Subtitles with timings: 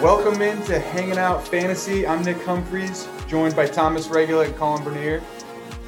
[0.00, 2.06] Welcome into Hanging Out Fantasy.
[2.06, 5.22] I'm Nick Humphreys, joined by Thomas Regula and Colin Bernier.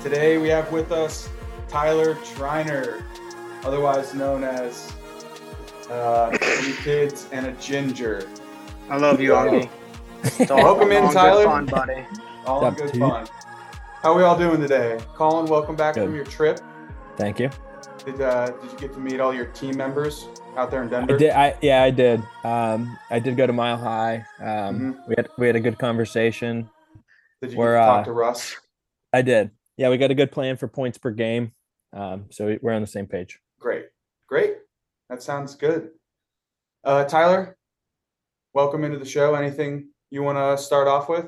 [0.02, 1.28] Today we have with us
[1.68, 3.02] Tyler Triner,
[3.64, 4.92] otherwise known as
[5.90, 8.26] uh, Three Kids and a Ginger.
[8.88, 9.68] I love you, Augie.
[10.24, 11.44] It's all- Welcome in, all good Tyler.
[11.44, 12.06] Fun, buddy.
[12.46, 13.00] All in What's up, good dude?
[13.02, 13.28] fun.
[14.02, 14.98] How are we all doing today?
[15.14, 16.04] Colin, welcome back Good.
[16.04, 16.60] from your trip.
[17.16, 17.50] Thank you.
[18.04, 21.14] Did uh, did you get to meet all your team members out there in Denver?
[21.14, 21.30] I did.
[21.30, 22.22] I yeah, I did.
[22.44, 24.24] Um, I did go to Mile High.
[24.40, 25.08] Um, Mhm.
[25.08, 26.70] we had we had a good conversation.
[27.42, 28.56] Did you get to talk uh, to Russ?
[29.12, 29.50] I did.
[29.76, 31.52] Yeah, we got a good plan for points per game.
[31.92, 33.40] Um, so we- we're on the same page.
[33.58, 33.86] Great,
[34.28, 34.56] great.
[35.10, 35.90] That sounds good.
[36.84, 37.58] Uh, Tyler,
[38.54, 39.34] welcome into the show.
[39.34, 41.26] Anything you want to start off with?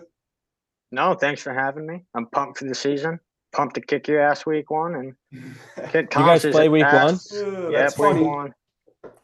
[0.92, 2.04] No, thanks for having me.
[2.14, 3.18] I'm pumped for the season.
[3.52, 5.14] Pumped to kick your ass week one and
[5.90, 7.32] kick You guys play week ass.
[7.34, 8.22] Ugh, Yeah, week funny.
[8.22, 8.52] one.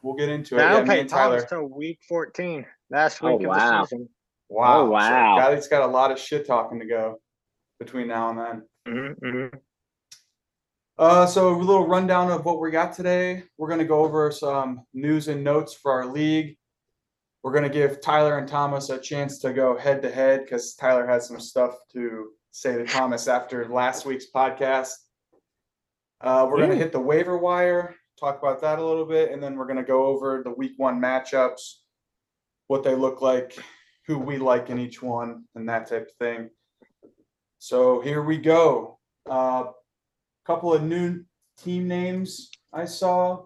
[0.02, 0.60] We'll get into it.
[0.60, 1.47] I Yeah, don't me pay Tyler.
[1.48, 2.64] till week 14.
[2.91, 3.80] Last Oh, week of wow.
[3.83, 4.08] the season.
[4.48, 4.80] Wow.
[4.80, 5.36] Oh, wow.
[5.38, 7.20] got, he's got a lot of shit talking to go
[7.78, 9.16] between now and then.
[9.22, 9.56] hmm hmm
[10.98, 13.44] Uh, so a little rundown of what we got today.
[13.58, 16.56] We're gonna go over some news and notes for our league.
[17.42, 21.06] We're gonna give Tyler and Thomas a chance to go head to head because Tyler
[21.06, 24.92] has some stuff to say to Thomas after last week's podcast.
[26.20, 29.56] Uh, we're gonna hit the waiver wire, talk about that a little bit, and then
[29.56, 31.75] we're gonna go over the week one matchups,
[32.66, 33.56] what they look like,
[34.06, 36.50] who we like in each one, and that type of thing.
[37.61, 38.98] So here we go.
[39.28, 39.64] Uh,
[40.48, 41.22] couple of new
[41.62, 43.44] team names I saw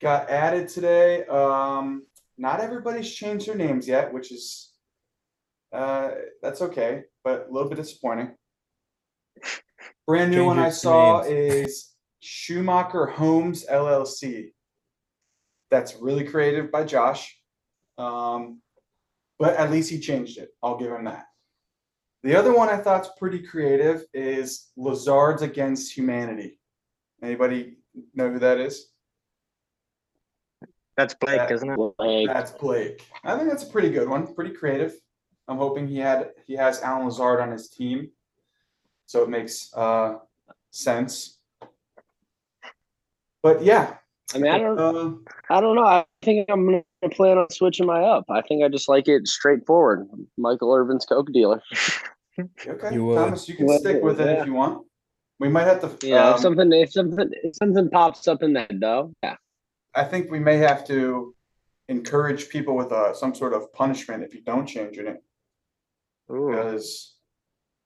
[0.00, 1.24] got added today.
[1.26, 4.72] Um, not everybody's changed their names yet, which is
[5.72, 6.10] uh,
[6.42, 8.34] that's okay, but a little bit disappointing.
[10.06, 11.68] Brand new Change one I saw names.
[11.68, 14.52] is Schumacher Homes LLC.
[15.70, 17.36] That's really creative by Josh.
[17.98, 18.62] Um,
[19.38, 20.50] but at least he changed it.
[20.62, 21.26] I'll give him that.
[22.22, 26.58] The other one I thought's pretty creative is Lazards Against Humanity.
[27.22, 27.76] Anybody
[28.14, 28.88] know who that is?
[30.98, 31.78] That's Blake, That- isn't it?
[32.00, 33.04] Like, That's Blake.
[33.22, 34.34] I think that's a pretty good one.
[34.34, 34.94] Pretty creative.
[35.46, 38.10] I'm hoping he had he has Allen Lazard on his team,
[39.06, 40.16] so it makes uh,
[40.72, 41.38] sense.
[43.44, 43.94] But yeah,
[44.34, 45.84] I mean, I don't, um, I don't know.
[45.86, 46.82] I think I'm gonna
[47.12, 48.24] plan on switching my up.
[48.28, 50.08] I think I just like it straightforward.
[50.36, 51.62] Michael Irvin's Coke dealer.
[52.40, 53.14] okay, You.
[53.14, 54.40] Thomas, you can Well, stick with it yeah.
[54.40, 54.84] if you want.
[55.38, 56.06] We might have to.
[56.06, 59.36] Yeah, um, if something, if something, if something pops up in that though, yeah.
[59.98, 61.34] I think we may have to
[61.88, 65.18] encourage people with uh, some sort of punishment if you don't change your name
[66.30, 66.50] Ooh.
[66.50, 67.14] because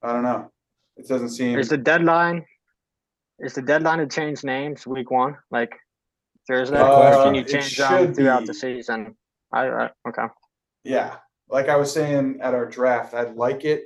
[0.03, 0.51] I don't know.
[0.95, 1.57] It doesn't seem.
[1.57, 2.45] Is the deadline?
[3.39, 5.37] Is the deadline to change names week one?
[5.49, 5.73] Like
[6.47, 6.77] Thursday?
[6.77, 8.47] Uh, Can you it change them should throughout be.
[8.47, 9.15] the season?
[9.51, 10.27] I, I okay.
[10.83, 11.15] Yeah,
[11.49, 13.85] like I was saying at our draft, I'd like it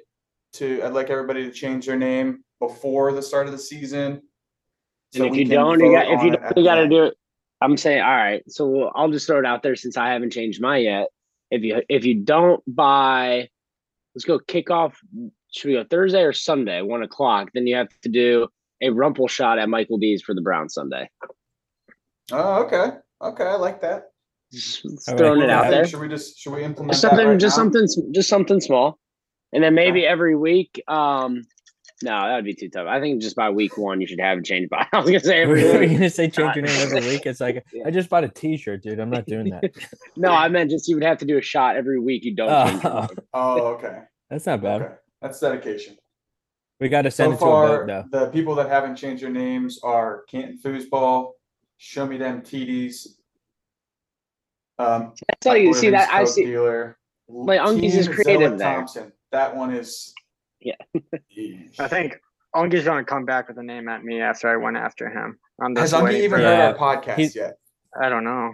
[0.53, 0.83] to.
[0.83, 4.21] I'd like everybody to change their name before the start of the season.
[5.15, 6.57] And if we you can don't, you vote got if on you it don't, at
[6.57, 6.91] you the got to end.
[6.91, 7.13] do it.
[7.61, 8.43] I'm saying, all right.
[8.49, 11.07] So I'll just throw it out there since I haven't changed mine yet.
[11.49, 13.49] If you if you don't buy,
[14.15, 14.99] let's go kick off.
[15.51, 17.49] Should we go Thursday or Sunday, one o'clock?
[17.53, 18.47] Then you have to do
[18.81, 21.09] a rumple shot at Michael D's for the Brown Sunday.
[22.31, 24.11] Oh, okay, okay, I like that.
[24.51, 25.87] Just just I like throwing it out I there.
[25.87, 27.63] should we just should we implement Just that something, right just now?
[27.63, 28.99] something, just something small,
[29.53, 30.81] and then maybe every week.
[30.87, 31.43] Um,
[32.03, 32.87] no, that would be too tough.
[32.87, 34.85] I think just by week one, you should have it changed by.
[34.93, 35.91] I was gonna say every Were you week.
[35.97, 37.25] gonna say change your name every week?
[37.25, 37.83] It's like Yeah.
[37.87, 38.99] I just bought a T-shirt, dude.
[38.99, 39.63] I'm not doing that.
[40.15, 42.23] No, I meant just you would have to do a shot every week.
[42.23, 42.83] You don't change.
[42.83, 43.09] your Oh, name.
[43.33, 43.99] Oh, okay,
[44.29, 44.81] that's not bad.
[44.81, 45.97] okay, that's dedication.
[46.79, 48.25] We got to send So it to a far, vote though.
[48.25, 51.31] the people that haven't changed their names are Canton Foosball,
[51.77, 53.07] Show Me Them TDs.
[54.79, 55.89] Um, That's all you see.
[55.89, 56.45] That I Coke see.
[56.45, 56.97] Dealer.
[57.27, 58.75] Like, Unkies is Team creative Zella there.
[58.75, 59.11] Thompson.
[59.31, 60.13] That one is.
[60.67, 60.75] Yeah.
[61.79, 62.19] I think
[62.55, 65.37] Ungi's gonna come back with a name at me after I went after him.
[65.61, 66.77] I'm Has just Ungi even heard that.
[66.79, 67.57] our podcast He's- yet?
[68.01, 68.53] I don't know.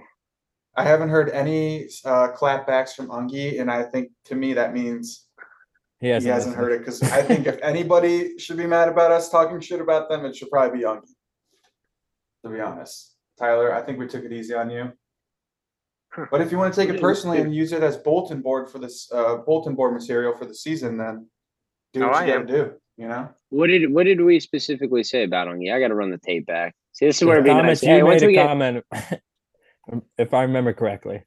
[0.75, 5.27] I haven't heard any uh, clapbacks from Ungi, and I think to me that means
[5.99, 9.11] He he hasn't, hasn't heard it because I think if anybody should be mad about
[9.11, 11.07] us talking shit about them, it should probably be Ungi.
[12.43, 14.91] To be honest, Tyler, I think we took it easy on you.
[16.31, 18.77] But if you want to take it personally and use it as bulletin board for
[18.79, 21.27] this uh, bulletin board material for the season, then
[21.93, 22.41] do No, what I you am.
[22.45, 22.71] got to do.
[22.97, 25.73] You know, What did what did we specifically say about Ungi?
[25.73, 26.75] I got to run the tape back.
[26.91, 27.83] See, this is where it'd be Thomas, nice.
[27.83, 28.85] you Hey, once made we a get, comment,
[30.17, 31.23] if I remember correctly.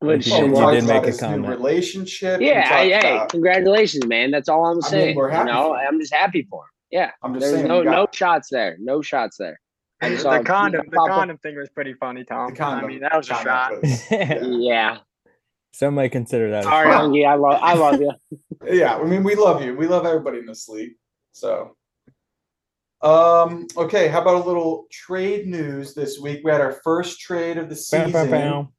[0.00, 1.48] Which Well, did- we he what- talked did make a comment.
[1.48, 2.40] Relationship.
[2.40, 4.30] we yeah, hey, hey, about- congratulations, man.
[4.30, 5.16] That's all I'm mean, saying.
[5.16, 5.74] we're you happy know.
[5.74, 6.68] I'm just happy for him.
[6.90, 7.68] Yeah, I'm just there's saying.
[7.68, 8.76] no we got no shots there.
[8.80, 9.60] No shots there.
[10.00, 12.50] I just saw The condom, the pop up- condom thing was pretty funny, Tom.
[12.50, 13.80] the condom I mean, that was a shot.
[13.82, 14.40] was- yeah.
[14.42, 14.98] Yeah.
[15.72, 16.64] Some might consider that.
[16.64, 17.04] Sorry, shot.
[17.04, 17.26] Ungie.
[17.26, 18.12] I love I love you.
[18.70, 19.74] yeah, I mean, we love you.
[19.74, 20.92] We love everybody in this league.
[21.32, 21.76] So,
[23.00, 26.42] um, okay, how about a little trade news this week?
[26.44, 28.12] We had our first trade of the Bow, season.
[28.12, 28.72] bow, bow.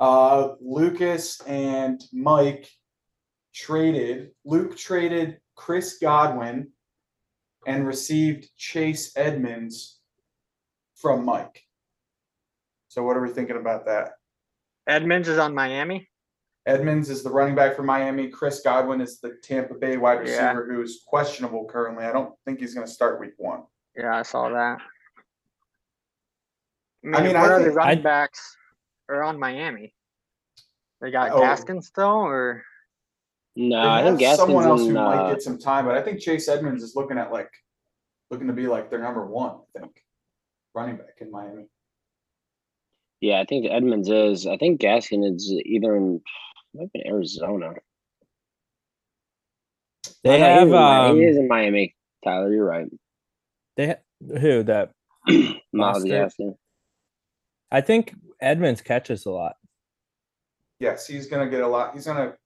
[0.00, 2.68] Uh, Lucas and Mike
[3.54, 4.30] traded.
[4.44, 6.68] Luke traded Chris Godwin
[7.66, 9.98] and received Chase Edmonds
[10.96, 11.62] from Mike.
[12.88, 14.12] So, what are we thinking about that?
[14.88, 16.08] Edmonds is on Miami.
[16.66, 18.28] Edmonds is the running back for Miami.
[18.28, 20.50] Chris Godwin is the Tampa Bay wide Yeah.
[20.52, 22.04] receiver who's questionable currently.
[22.04, 23.62] I don't think he's going to start week one.
[23.94, 24.78] Yeah, I saw that.
[27.04, 28.56] I mean, I mean, I what are the running I- backs
[29.08, 29.94] are on Miami?
[31.00, 31.40] They got Oh.
[31.40, 32.64] Gaskin still, or
[33.54, 35.94] No, I think have someone else Gaskins who in, might uh, get some time, but
[35.96, 37.50] I think Chase Edmonds is looking at like
[38.30, 39.60] looking to be like their number one.
[39.76, 40.04] I think
[40.74, 41.68] running back in Miami.
[43.20, 44.46] Yeah, I think Edmonds is.
[44.46, 46.20] I think Gaskin is either in
[46.74, 47.72] might be in Arizona.
[50.22, 51.96] They Oh, no, he is have in Mi- um, he is in Miami.
[52.24, 52.86] Tyler, you're right.
[53.76, 54.90] they ha- who that
[55.72, 56.54] Myles Gaskin.
[57.70, 59.56] I think Edmonds catches a lot.
[60.80, 61.94] Yes, he's going to get a lot.
[61.94, 62.36] He's going to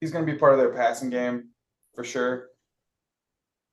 [0.00, 1.48] he's going to be part of their passing game
[1.94, 2.48] for sure.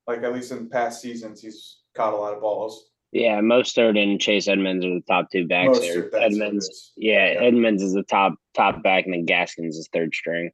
[0.08, 2.90] Like at least in past seasons, he's caught a lot of balls.
[3.12, 6.09] Yeah, Mostert and Chase Edmonds are the top two backs Mostert, there.
[6.12, 6.92] that's Edmonds, is.
[6.98, 7.39] yeah, Yeah.
[7.42, 10.51] Edmonds is the top top back, and then Gaskins is third string.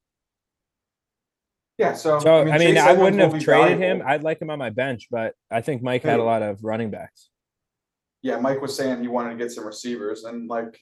[1.79, 4.03] Yeah, so So I mean, Chase I wouldn't have be traded him.
[4.05, 6.91] I'd like him on my bench, but I think Mike had a lot of running
[6.91, 7.29] backs.
[8.21, 10.79] yeah, Mike was saying he wanted to get some receivers, and like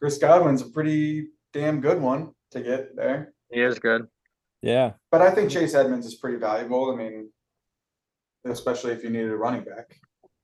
[0.00, 3.34] Chris Godwin's a pretty damn good one to get there.
[3.50, 4.06] he is good.
[4.62, 6.92] Yeah, But I think Chase Edmonds is pretty valuable.
[6.92, 7.30] I mean,
[8.52, 9.96] especially if you needed a running back,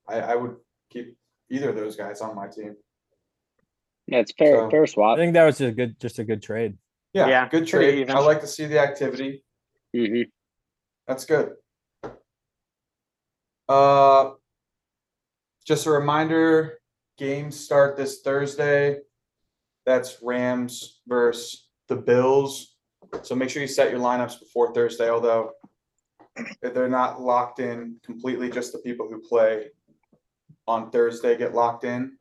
[0.09, 0.57] I, I would
[0.91, 1.17] keep
[1.51, 2.77] either of those guys on my team.
[4.07, 5.19] Yeah, it's fair So- fair I swap.
[5.19, 6.79] think that was a good, just a good trade.
[7.13, 7.99] Yeah, Yeah, good pretty trade.
[8.01, 8.17] even.
[8.17, 9.43] I like to see the activity.
[9.95, 10.23] hmm
[11.07, 11.53] That's good.
[13.69, 14.31] Uh,
[15.67, 16.79] just a reminder,
[17.19, 18.99] games start this Thursday.
[19.85, 22.77] That's Rams versus the Bills.
[23.23, 25.53] So make sure you set your lineups before Thursday, although
[26.63, 29.69] if they're not locked in completely, just the people who play
[30.67, 32.17] on Thursday get locked in.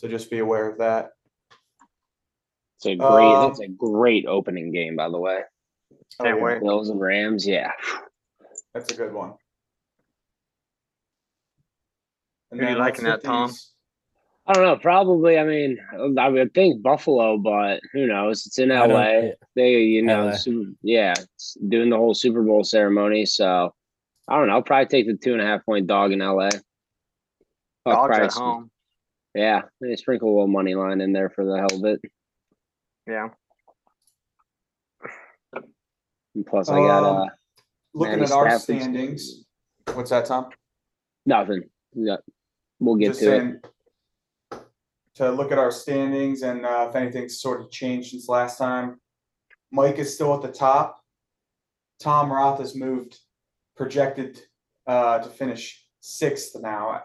[0.00, 1.10] So just be aware of that.
[2.78, 3.32] It's a great.
[3.34, 5.40] Um, it's a great opening game, by the way.
[6.20, 6.62] Oh, Can't yeah, wait.
[6.62, 7.46] Bills and Rams.
[7.46, 7.72] Yeah,
[8.72, 9.34] That's a good one.
[12.50, 13.48] And Who you liking that, Tom?
[13.48, 13.73] these-
[14.46, 14.76] I don't know.
[14.76, 15.38] Probably.
[15.38, 15.78] I mean,
[16.18, 18.44] I would think Buffalo, but who knows?
[18.46, 18.84] It's in LA.
[18.84, 19.30] yeah.
[19.56, 23.24] They, you know, Super, yeah, it's doing the whole Super Bowl ceremony.
[23.24, 23.72] So
[24.28, 24.54] I don't know.
[24.54, 26.50] I'll probably take the two and a half point dog in LA.
[27.84, 28.36] Fuck Dogs at price.
[28.36, 28.70] home.
[29.34, 32.00] Yeah, maybe sprinkle a little money line in there for the hell of it.
[33.08, 33.28] Yeah.
[36.34, 37.26] And plus, I got Um, uh
[37.94, 39.44] Looking Matty at our Stafford's- standings,
[39.92, 40.50] what's that, Tom?
[41.26, 41.62] nothing.
[41.94, 42.16] Yeah,
[42.80, 43.64] we'll get Just to it.
[45.16, 49.00] To look at our standings and uh, if anything's sort of changed since last time.
[49.70, 51.00] Mike is still at the top.
[52.00, 53.18] Tom Roth has moved,
[53.76, 54.40] projected
[54.86, 57.02] uh, to finish sixth now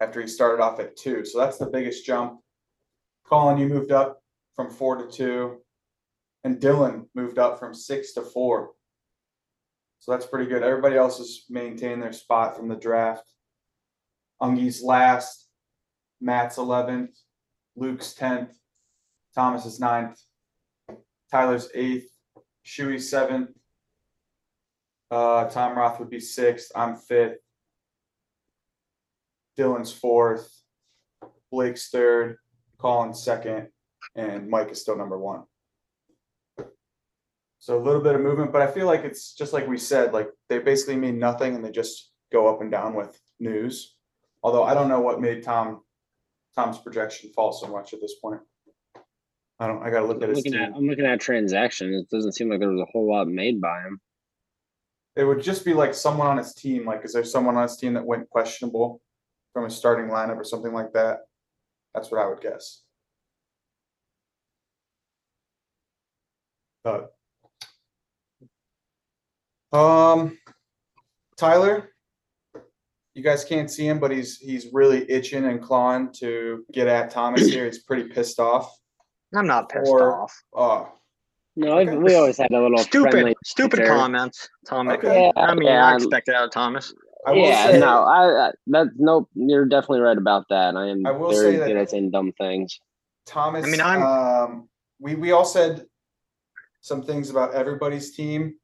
[0.00, 1.24] after he started off at two.
[1.24, 2.40] So that's the biggest jump.
[3.24, 4.20] Colin, you moved up
[4.56, 5.58] from four to two,
[6.44, 8.70] and Dylan moved up from six to four.
[10.00, 10.62] So that's pretty good.
[10.62, 13.24] Everybody else has maintained their spot from the draft.
[14.40, 15.48] Ungi's last,
[16.20, 17.16] Matt's eleventh,
[17.76, 18.54] Luke's tenth,
[19.34, 20.20] Thomas is ninth,
[21.30, 22.10] Tyler's eighth,
[22.64, 23.50] Shuey's seventh.
[25.10, 27.38] Uh, Tom Roth would be sixth, I'm fifth.
[29.58, 30.50] Dylan's fourth,
[31.50, 32.38] Blake's third,
[32.78, 33.68] Colin's second,
[34.14, 35.42] and Mike is still number one.
[37.58, 40.12] So a little bit of movement, but I feel like it's just like we said,
[40.12, 43.96] like they basically mean nothing and they just go up and down with news.
[44.42, 45.82] Although I don't know what made Tom,
[46.54, 48.40] Tom's projection fall so much at this point.
[49.58, 50.74] I don't, I gotta look at I'm his looking at team.
[50.76, 51.94] I'm looking at transaction.
[51.94, 54.00] It doesn't seem like there was a whole lot made by him.
[55.14, 57.76] It would just be like someone on his team, like is there someone on his
[57.76, 59.00] team that went questionable
[59.52, 61.20] from a starting lineup or something like that?
[61.94, 62.82] That's what I would guess.
[66.82, 67.14] But.
[69.72, 70.38] Um,
[71.36, 71.91] Tyler,
[73.14, 77.10] You guys can't see him, but he's he's really itching and clawing to get at
[77.10, 77.66] Thomas here.
[77.66, 78.74] He's pretty pissed off.
[79.34, 80.42] I'm not pissed Or- off.
[80.56, 80.84] Uh,
[81.54, 81.96] No, Okay.
[81.96, 83.94] we always had a little Stupid, friendly stupid banter.
[83.94, 84.94] comments, Thomas.
[84.96, 85.30] Okay.
[85.36, 85.96] I mean, Yeah, I yeah.
[85.96, 86.94] expect that out of Thomas.
[87.26, 89.28] I will yeah, say, no, I, I that nope.
[89.34, 90.74] You're definitely right about that.
[90.76, 92.80] I am I will very say that- good at saying dumb things.
[93.26, 93.66] Thomas.
[93.66, 95.84] I mean, I'm- Um, we we all said
[96.80, 98.54] some things about everybody's team,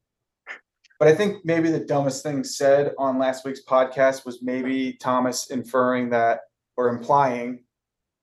[0.99, 5.49] but I think maybe the dumbest thing said on last week's podcast was maybe Thomas
[5.49, 6.41] inferring that
[6.77, 7.63] or implying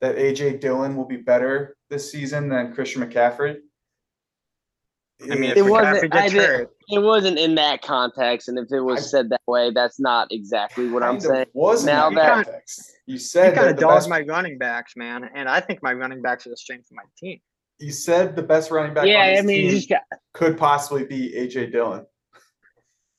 [0.02, 3.56] that AJ Dillon will be better this season than Christian McCaffrey.
[5.22, 8.98] I mean, It wasn't- I hurt, It wasn't in that context, and if it was
[8.98, 11.46] I- said that way, that's not exactly what I'm saying.
[11.54, 12.92] Was in Now that that- context.
[13.06, 15.82] You you said kind of the dogged best, my running backs, man, and I think
[15.82, 17.40] my running backs are the strength of my team.
[17.78, 20.02] you said the best running back Yeah, on I mean, team just got
[20.34, 22.06] could possibly be AJ Dillon.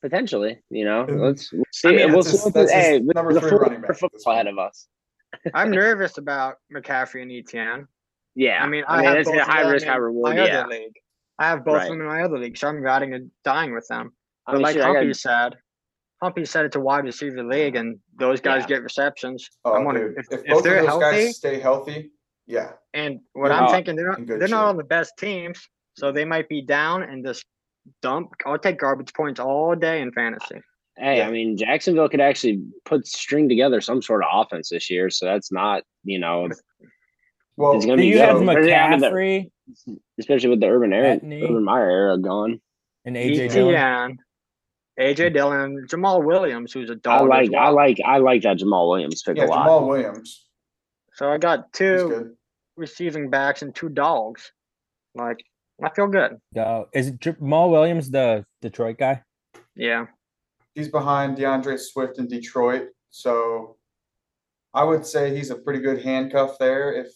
[0.02, 0.60] Potentially.
[0.70, 1.20] You know, mm-hmm.
[1.20, 1.96] let's we'll see.
[1.96, 2.32] mean, we'll see.
[2.32, 4.88] his- what the, hey, number the three running back football ahead of us.
[5.54, 7.88] I'm nervous about McCaffrey and Etienne.
[8.36, 10.02] Yeah, I mean, I I, mean, have both a of high them risk, high in
[10.02, 10.36] reward.
[10.36, 10.94] My Yeah, other league.
[11.40, 11.84] I have both Right.
[11.84, 14.12] of them in my other league, so I'm riding and dying with them.
[14.46, 15.56] I But mean, like shit, I Humpy got- said,
[16.22, 18.68] Humpy said it's a wide receiver league, and those guys Yeah.
[18.78, 19.48] get receptions.
[19.66, 20.20] Oh, I'm wondering dude.
[20.20, 21.04] if, if, if both of they're those healthy.
[21.26, 22.12] guys stay healthy,
[22.48, 22.72] yeah.
[22.94, 26.12] And what You're I'm not thinking, they're not, they're not on the best teams, so
[26.12, 27.46] they might be down and just
[28.02, 28.34] dump.
[28.46, 30.62] I'll take garbage points all day in fantasy.
[30.98, 31.28] Hey, Yeah.
[31.28, 35.26] I mean, Jacksonville could actually put string together some sort of offense this year, so
[35.26, 36.50] that's not, you know,
[37.56, 38.48] Well, It's gonna Do be you have good.
[38.48, 39.52] They're gonna have McCaffrey
[40.20, 41.44] especially with the Urban Aaron, Etienne.
[41.44, 42.62] Urban Meyer era gone.
[43.06, 43.76] and AJ Dillon?
[43.76, 44.18] Etienne,
[45.00, 47.30] AJ Dillon, Jamaal Williams, who's a dog.
[47.30, 49.68] I as like, I like, I like that Jamaal Williams pick yeah, a lot.
[49.68, 50.46] Jamaal Williams.
[51.14, 52.36] So I got two
[52.76, 54.52] receiving backs and two dogs.
[55.16, 55.44] Like
[55.84, 56.38] I feel good.
[56.56, 56.88] Go.
[56.94, 59.22] Is it Jamaal Williams the Detroit guy?
[59.76, 60.08] Yeah.
[60.74, 63.78] He's behind D'Andre Swift in Detroit, so
[64.74, 67.08] I would say he's a pretty good handcuff there if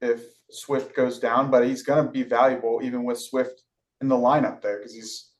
[0.00, 1.50] if Swift goes down.
[1.50, 3.62] But he's gonna be valuable even with Swift
[4.00, 5.30] in the lineup there because he's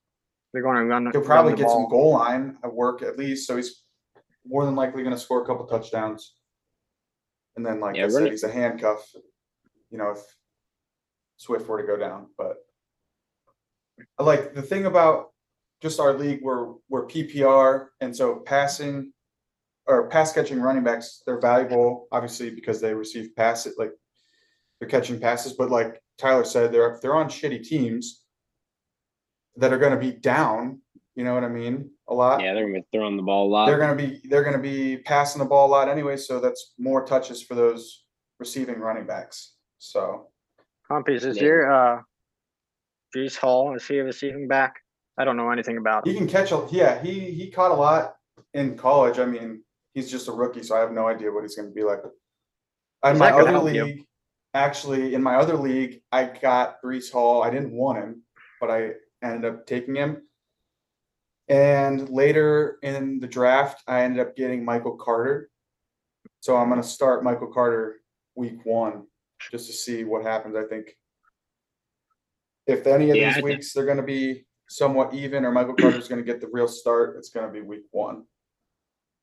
[0.53, 1.05] They're going to run.
[1.13, 3.47] he'll run probably the get some goal line at work at least.
[3.47, 3.83] So he's
[4.47, 6.35] more than likely gonna score a couple touchdowns.
[7.57, 9.15] And then, like Yeah, I said, running- he's a handcuff.
[9.91, 10.21] You know, if
[11.37, 12.66] Swift were to go down, but I
[14.19, 15.31] like the thing about
[15.83, 19.13] just our league where we're PPR and so passing
[19.87, 23.93] or pass catching running backs, they're valuable obviously because they receive passes like
[24.81, 28.23] they're catching passes, but like Tyler said, they're they're on shitty teams
[29.57, 30.81] that are gonna be down,
[31.15, 31.91] you know what I mean?
[32.09, 32.43] A lot.
[32.43, 33.67] Yeah, they're gonna be throwing the ball a lot.
[33.67, 37.05] They're gonna be they're gonna be passing the ball a lot anyway, so that's more
[37.05, 38.05] touches for those
[38.39, 39.55] receiving running backs.
[39.79, 40.29] So
[40.91, 41.43] Humpies, is Yeah.
[41.43, 42.03] your uh
[43.17, 44.77] Breece Hall, is he a receiving back?
[45.19, 48.17] I don't know anything about he can catch a yeah, he he caught a lot
[48.53, 49.19] in college.
[49.19, 49.63] I mean,
[49.95, 52.01] he's just a rookie, so I have no idea what he's gonna be like.
[53.05, 53.85] In my other help you?
[53.85, 54.05] league,
[54.53, 57.43] actually, in my other league, I got Breece Hall.
[57.43, 58.23] I didn't want him,
[58.61, 58.93] but I
[59.23, 60.23] ended up taking him.
[61.49, 65.49] And later in the draft, I ended up getting Michael Carter.
[66.41, 68.01] So I'm gonna start Michael Carter
[68.35, 69.05] week one
[69.51, 70.57] just to see what happens.
[70.57, 70.95] I think
[72.67, 75.75] if any of Yeah, I these think- weeks they're gonna be somewhat even or Michael
[75.75, 78.25] Carter's gonna get the real start, it's gonna be week one.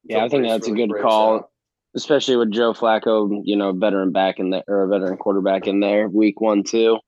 [0.03, 1.49] yeah, So I think Breece that's a really good breaks call, out.
[1.95, 5.79] especially with Joe Flacco, you know, veteran back in there or a veteran quarterback in
[5.79, 6.99] there, week one, two.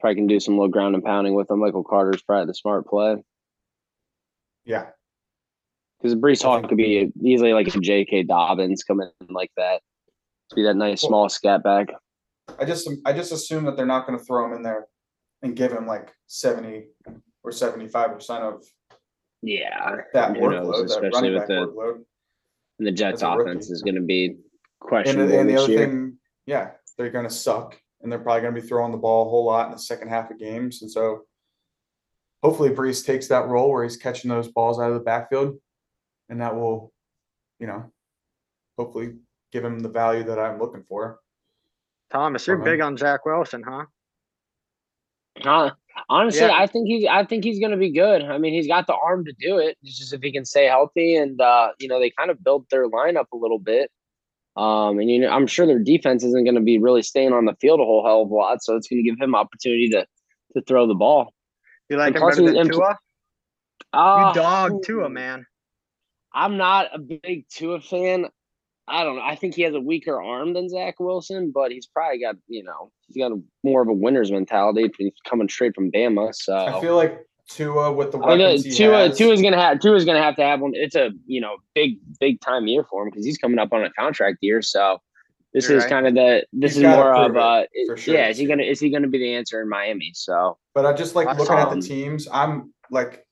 [0.00, 1.60] Probably can do some little ground and pounding with him.
[1.60, 3.16] Michael Carter's probably the smart play.
[4.64, 4.90] Yeah,
[5.98, 8.24] Because Breece I Hall could be easily like a J.K.
[8.24, 9.80] Dobbins coming in like that.
[10.54, 11.88] Be that nice small scat back.
[12.58, 14.86] I just I just assume that they're not gonna throw him in there
[15.46, 16.88] and give him like seventy
[17.42, 18.64] or seventy-five percent of
[19.42, 19.96] Yeah.
[20.12, 22.04] that Who knows, workload, that especially with the- workload.
[22.78, 23.50] And the Jets As a rookie.
[23.50, 24.38] offense is going to be And,
[24.80, 25.86] questionable the- and the this other year.
[25.86, 29.44] thing, yeah, they're gonna suck and they're probably gonna be throwing the ball a whole
[29.46, 30.82] lot in the second half of games.
[30.82, 31.26] And so
[32.42, 35.58] hopefully Breece takes that role where he's catching those balls out of the backfield.
[36.28, 36.92] And that will,
[37.58, 37.90] you know,
[38.76, 39.14] hopefully
[39.52, 41.20] give him the value that I'm looking for.
[42.10, 42.72] Thomas, you're Okay.
[42.72, 43.86] big on Zach Wilson, huh?
[45.42, 45.70] Huh?
[46.08, 46.52] Honestly, Yeah.
[46.54, 48.22] I think he's I think he's gonna be good.
[48.22, 49.76] I mean, he's got the arm to do it.
[49.82, 52.68] It's just if he can stay healthy and uh, you know, they kind of built
[52.70, 53.90] their lineup a little bit.
[54.56, 57.54] Um, and you know, I'm sure their defense isn't gonna be really staying on the
[57.60, 60.06] field a whole hell of a lot, so it's gonna give him opportunity to
[60.54, 61.32] to throw the ball.
[61.88, 62.98] You like And him better than impl- Tua?
[63.92, 65.46] Uh, You dog Tua, man.
[66.32, 68.26] I'm not a big Tua fan.
[68.88, 69.22] I don't know.
[69.22, 72.62] I think he has a weaker arm than Zach Wilson, but he's probably got, you
[72.62, 74.90] know, he's got a, more of a winner's mentality.
[74.96, 76.34] He's coming straight from Bama.
[76.34, 79.18] So I feel like Tua with the know weapons he Tua has.
[79.18, 80.72] Tua's gonna have Tua's gonna have to have one.
[80.74, 83.84] It's a you know big big time year for him because he's coming up on
[83.84, 84.62] a contract year.
[84.62, 84.98] So
[85.52, 85.90] this You're is right.
[85.90, 88.28] kind of the this is more of uh it, sure yeah.
[88.28, 90.12] Is he gonna is he gonna be the answer in Miami?
[90.14, 92.28] So But I just like looking at the um, teams.
[92.32, 93.24] I'm like,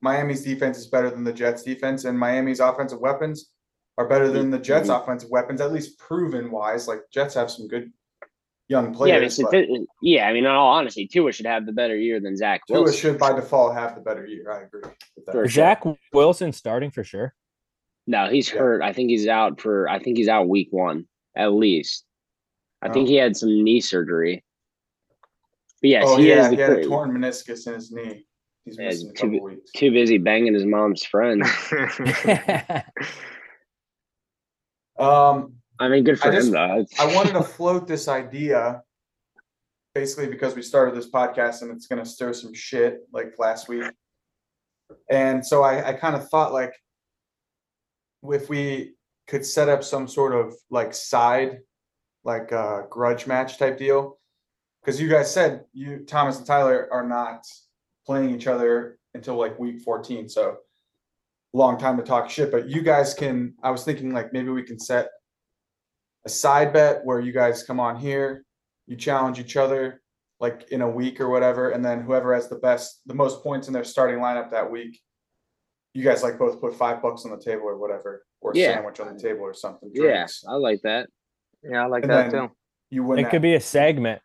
[0.00, 3.50] Miami's defense is better than the Jets' defense, and Miami's offensive weapons
[3.98, 5.02] are better than the Jets' Mhm.
[5.02, 6.88] offensive weapons, at least proven wise.
[6.88, 7.92] Like Jets have some good
[8.68, 9.38] young yeah, I mean, players.
[9.38, 10.26] but stati- yeah.
[10.28, 12.98] I mean, in all honesty, Tua should have the better year than Zach Tua Wilson.
[13.00, 14.50] should by default have the better year.
[14.52, 14.82] I agree.
[15.16, 15.32] With that.
[15.32, 15.62] For Is sure.
[15.64, 15.82] Zach
[16.14, 17.34] Wilson starting for sure.
[18.06, 18.60] No, he's Yeah.
[18.60, 18.82] hurt.
[18.82, 19.88] I think he's out for.
[19.88, 22.04] I think he's out week one at least.
[22.80, 23.10] I think Oh.
[23.10, 24.44] he had some knee surgery.
[25.82, 28.24] But yes, oh he yeah, is the he had a torn meniscus in his knee.
[28.64, 29.70] He's Yeah, missing a too couple weeks.
[29.72, 31.42] too busy banging his mom's friend.
[34.98, 36.84] Um, I mean, good for I just- him though.
[36.98, 38.82] I wanted to float this idea,
[39.94, 43.68] basically because we started this podcast and it's going to stir some shit like last
[43.68, 43.84] week.
[45.10, 46.72] And so I, I kind of thought like,
[48.24, 48.94] if we
[49.28, 51.58] could set up some sort of like side,
[52.24, 54.18] like uh grudge match type deal,
[54.80, 57.44] because you guys said you Thomas and Tyler are not
[58.06, 60.56] playing each other until like week 14, so
[61.58, 62.50] long time to talk shit.
[62.50, 63.54] But you guys can.
[63.62, 65.08] I was thinking like maybe we can set
[66.24, 68.44] a side bet where you guys come on here,
[68.86, 70.02] you challenge each other
[70.40, 73.66] like in a week or whatever, and then whoever has the best, the most points
[73.66, 75.00] in their starting lineup that week,
[75.94, 78.74] you guys like both put five bucks on the table or whatever, or Yeah.
[78.74, 79.90] sandwich on the table or something.
[79.92, 80.26] yeah.
[80.48, 81.08] I like that.
[81.64, 82.50] Yeah, I like And that too.
[82.90, 83.18] You win.
[83.18, 83.30] it that.
[83.32, 84.22] could be a segment.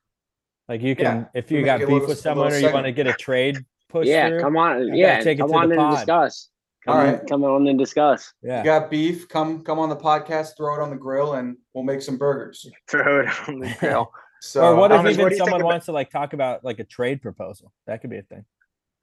[0.70, 2.86] Like you can, Yeah, if you got beef little- with someone little or you want
[2.86, 3.58] to get a trade
[3.90, 4.42] push yeah, through.
[4.42, 4.96] come on.
[4.96, 5.96] Yeah, take it come to the and pod.
[5.98, 6.50] discuss.
[6.86, 8.34] Come, All on- come on and discuss.
[8.42, 8.60] Yeah.
[8.60, 9.28] You got beef?
[9.30, 12.70] Come come on the podcast, throw it on the grill, and we'll make some burgers.
[12.90, 14.12] Throw it on the grill.
[14.42, 16.10] So or what if Thomas, even what do you think someone about- wants to like
[16.10, 17.72] talk about like a trade proposal?
[17.88, 18.44] That could be a thing.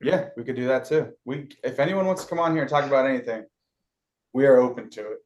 [0.03, 1.13] yeah, we could do that too.
[1.25, 3.45] We if anyone wants to come on here and talk about anything,
[4.35, 5.19] we are open to it.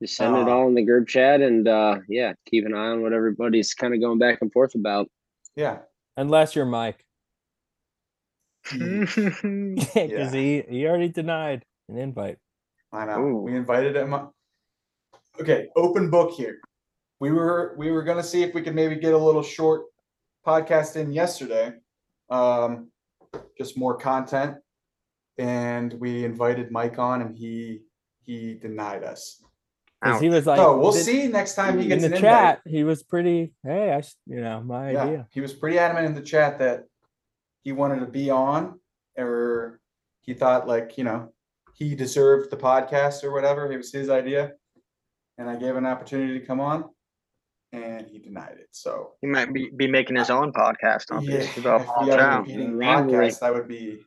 [0.00, 2.90] Just send it Uh, all in the group chat and uh yeah, keep an eye
[2.90, 5.08] on what everybody's kind of going back and forth about.
[5.56, 5.78] Yeah.
[6.16, 7.04] Unless you're Mike.
[8.74, 9.06] Ooh.
[9.06, 12.38] Because he, he already denied an invite.
[12.92, 13.20] I know.
[13.20, 13.36] Ooh.
[13.42, 14.14] We invited him.
[14.14, 14.32] up.
[15.40, 16.58] Okay, open book here.
[17.20, 19.84] We were we were gonna see if we could maybe get a little short
[20.46, 21.72] podcast in yesterday.
[22.30, 22.88] Um,
[23.58, 24.56] just more content.
[25.38, 27.82] And we invited Mike on and he
[28.24, 29.42] he denied us.
[30.02, 32.12] Because he was like, "Oh, we'll "Did- see next time he in gets the an
[32.14, 32.30] invite.
[32.30, 35.28] chat, he was pretty, hey, I, s- you know, my Yeah, idea.
[35.30, 36.84] he was pretty adamant in the chat that
[37.64, 38.78] he wanted to be on
[39.16, 39.80] or
[40.20, 41.32] he thought like, you know,
[41.76, 43.70] he deserved the podcast or whatever.
[43.70, 44.52] It was his idea.
[45.38, 46.86] And I gave him an opportunity to come on
[47.72, 48.68] and he denied it.
[48.72, 51.46] So He might be, be making his own podcast on yeah, this.
[51.48, 52.44] if About we have a town.
[52.44, 53.28] competing Rivalry.
[53.28, 54.00] podcast, that would be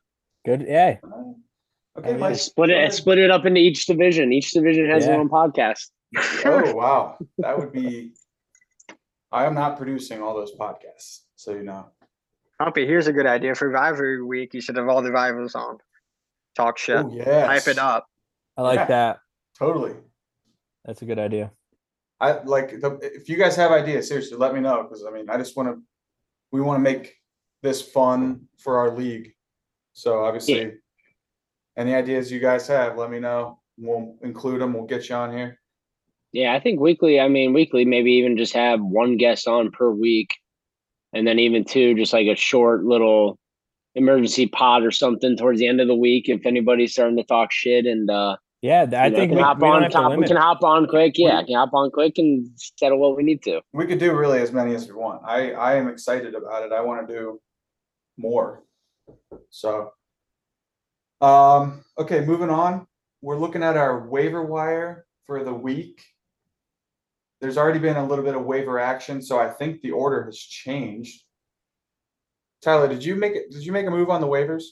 [0.46, 0.66] Good.
[0.68, 0.98] Yeah.
[1.04, 2.12] I okay.
[2.12, 4.34] mean, Mike, Split it split it up into each division.
[4.34, 5.12] Each division has Yeah.
[5.12, 5.90] their own podcast.
[6.46, 7.18] Oh wow.
[7.38, 8.14] That would be
[9.32, 11.90] I am not producing all those podcasts, so you know.
[12.60, 14.56] Humpy, here's a good idea for rivalry week.
[14.56, 15.78] You should have all the rivals on.
[16.60, 16.98] Talk shit.
[16.98, 17.48] Oh yeah.
[17.48, 18.06] Hype it up.
[18.58, 18.86] I like Yeah.
[18.86, 19.20] that.
[19.58, 19.94] Totally.
[20.84, 21.52] That's a good idea.
[22.20, 25.30] I like the, if you guys have ideas, seriously, let me know because I mean,
[25.30, 25.82] I just want to,
[26.52, 27.16] we want to make
[27.64, 29.34] this fun for our league.
[29.94, 30.74] So obviously,
[31.78, 33.62] any ideas you guys have, let me know.
[33.78, 34.74] We'll include them.
[34.74, 35.58] We'll get you on here.
[36.34, 37.22] Yeah, I think weekly.
[37.22, 40.36] I mean, weekly, maybe even just have one guest on per week,
[41.14, 43.39] and then even two, just like a short little
[44.00, 47.52] emergency pod or something towards the end of the week if anybody's starting to talk
[47.52, 49.82] shit and uh Yeah, th- I you know, think can we, we hop don't on
[49.84, 51.14] have to top, we can hop on quick.
[51.18, 53.62] Yeah, I can hop on quick and settle what we need to.
[53.74, 55.22] We could do really as many as we want.
[55.26, 56.72] I I am excited about it.
[56.72, 57.42] I want to do
[58.18, 58.64] more.
[59.50, 59.92] So,
[61.22, 62.88] um, okay, moving on.
[63.22, 66.02] We're looking at our waiver wire for the week.
[67.42, 70.38] There's already been a little bit of waiver action, so I think the order has
[70.38, 71.24] changed.
[72.62, 73.52] Tyler, did you make it?
[73.52, 74.64] Did you make a move on the waivers?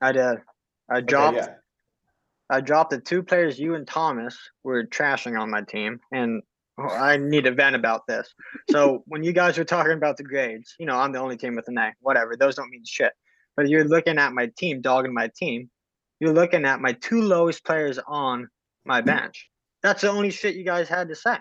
[0.00, 0.38] I did.
[0.90, 1.54] I Okay, dropped yeah.
[2.48, 6.42] I dropped the two players you and Thomas were trashing on my team, and
[6.78, 8.32] oh, I need to vent about this.
[8.70, 11.56] So when you guys were talking about the grades, you know, I'm the only team
[11.56, 11.92] with an A.
[12.00, 13.12] Whatever, those don't mean shit.
[13.56, 15.70] But you're looking at my team, dogging my team.
[16.20, 18.48] You're looking at my two lowest players on
[18.84, 19.48] my bench.
[19.82, 21.36] That's the only shit you guys had to say.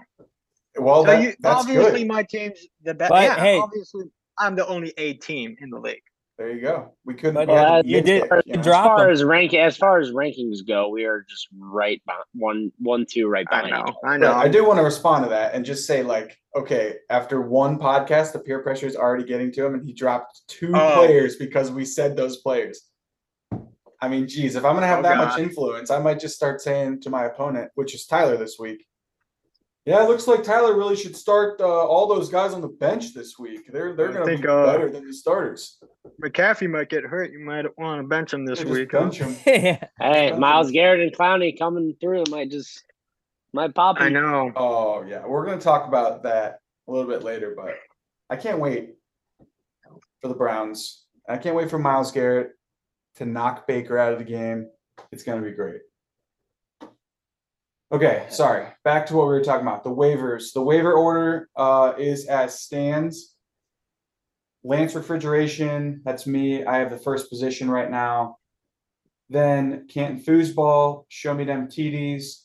[0.78, 2.08] Well, so that, you that's obviously good.
[2.08, 3.10] my team's the best.
[3.10, 4.06] But, Yeah, hey- obviously
[4.38, 6.02] I'm the only A team in the league.
[6.38, 6.92] There you go.
[7.06, 7.36] We couldn't.
[7.36, 8.62] But, uh, you did- nitpick, you know?
[8.62, 9.12] drop- As far them.
[9.12, 13.28] as rank, as far as rankings go, we are just right by one, one, two,
[13.30, 14.34] right I know, I know.
[14.34, 18.34] I do want to respond to that and just say, like, okay, after one podcast,
[18.34, 20.96] the peer pressure is already getting to him, and he dropped two Oh.
[21.06, 22.82] players because we said those players.
[24.02, 26.60] I mean, geez, if I'm gonna have Oh, that much influence, I might just start
[26.60, 28.86] saying to my opponent, which is Tyler this week.
[29.86, 33.14] Yeah, it looks like Tyler really should start uh, all those guys on the bench
[33.14, 33.70] this week.
[33.72, 35.78] They're they're gonna be uh, better than the starters.
[36.24, 37.32] McCaffrey might get hurt.
[37.32, 38.92] You might want to bench him this Yeah, just week.
[38.92, 39.00] huh?
[39.02, 39.34] bench 'em.
[39.46, 40.74] Hey, That's Myles awesome.
[40.74, 42.84] Garrett and Clowney coming through might just
[43.54, 43.98] might pop.
[44.00, 44.52] I know.
[44.56, 47.76] Oh yeah, we're gonna talk about that a little bit later, but
[48.32, 48.96] I can't wait
[50.22, 51.04] for the Browns.
[51.30, 52.52] I can't wait for Myles Garrett
[53.18, 54.68] to knock Baker out of the game.
[55.12, 55.82] It's gonna be great.
[57.92, 58.68] Okay, sorry.
[58.84, 59.84] Back to what we were talking about.
[59.84, 60.54] The waivers.
[60.54, 63.36] The waiver order uh, is as stands.
[64.64, 66.66] Lance Refrigeration, that's me.
[66.66, 68.38] I have the first position right now.
[69.30, 72.42] Then Canton Foosball, Show Me Them TDs,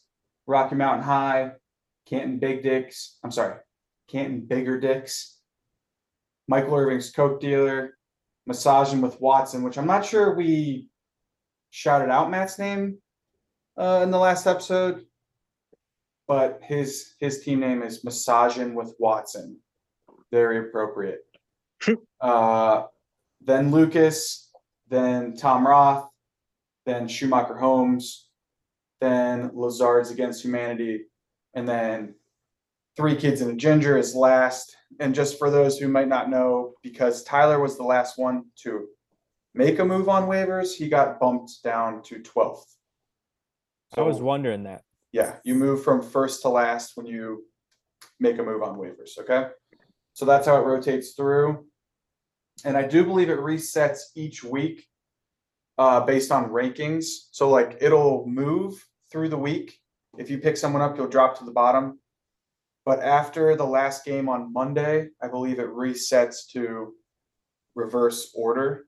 [0.46, 1.52] Rocky Mountain High,
[2.06, 3.18] Canton Big Dicks.
[3.24, 3.56] I'm sorry,
[4.10, 5.38] Canton Bigger Dicks.
[6.46, 7.96] Michael Irvin's Coke dealer,
[8.46, 10.88] massaging with Watson, which I'm not sure we
[11.70, 12.98] shouted out Matt's name
[13.78, 15.06] uh, in the last episode,
[16.30, 19.58] but his his team name is massaging with Watson.
[20.30, 21.22] Very appropriate.
[22.20, 22.84] uh,
[23.40, 24.52] then Lucas,
[24.88, 26.08] then Tom Roth,
[26.86, 28.28] then Schumacher Homes,
[29.00, 31.06] then Lazard's Against Humanity,
[31.54, 32.14] and then
[32.96, 34.76] Three Kids and a Ginger is last.
[35.00, 38.86] And just for those who might not know, because Tyler was the last one to
[39.52, 42.62] make a move on waivers, he got bumped down to 12th.
[43.96, 44.84] So, I was wondering that.
[45.12, 47.44] Yeah, you move from first to last when you
[48.18, 49.48] make a move on waivers, okay?
[50.12, 51.66] So that's how it rotates through.
[52.64, 54.86] And I do believe it resets each week
[55.78, 57.06] uh, based on rankings.
[57.30, 59.78] So like it'll move through the week.
[60.18, 61.98] If you pick someone up, you'll drop to the bottom.
[62.84, 66.94] But after the last game on Monday, I believe it resets to
[67.74, 68.86] reverse order,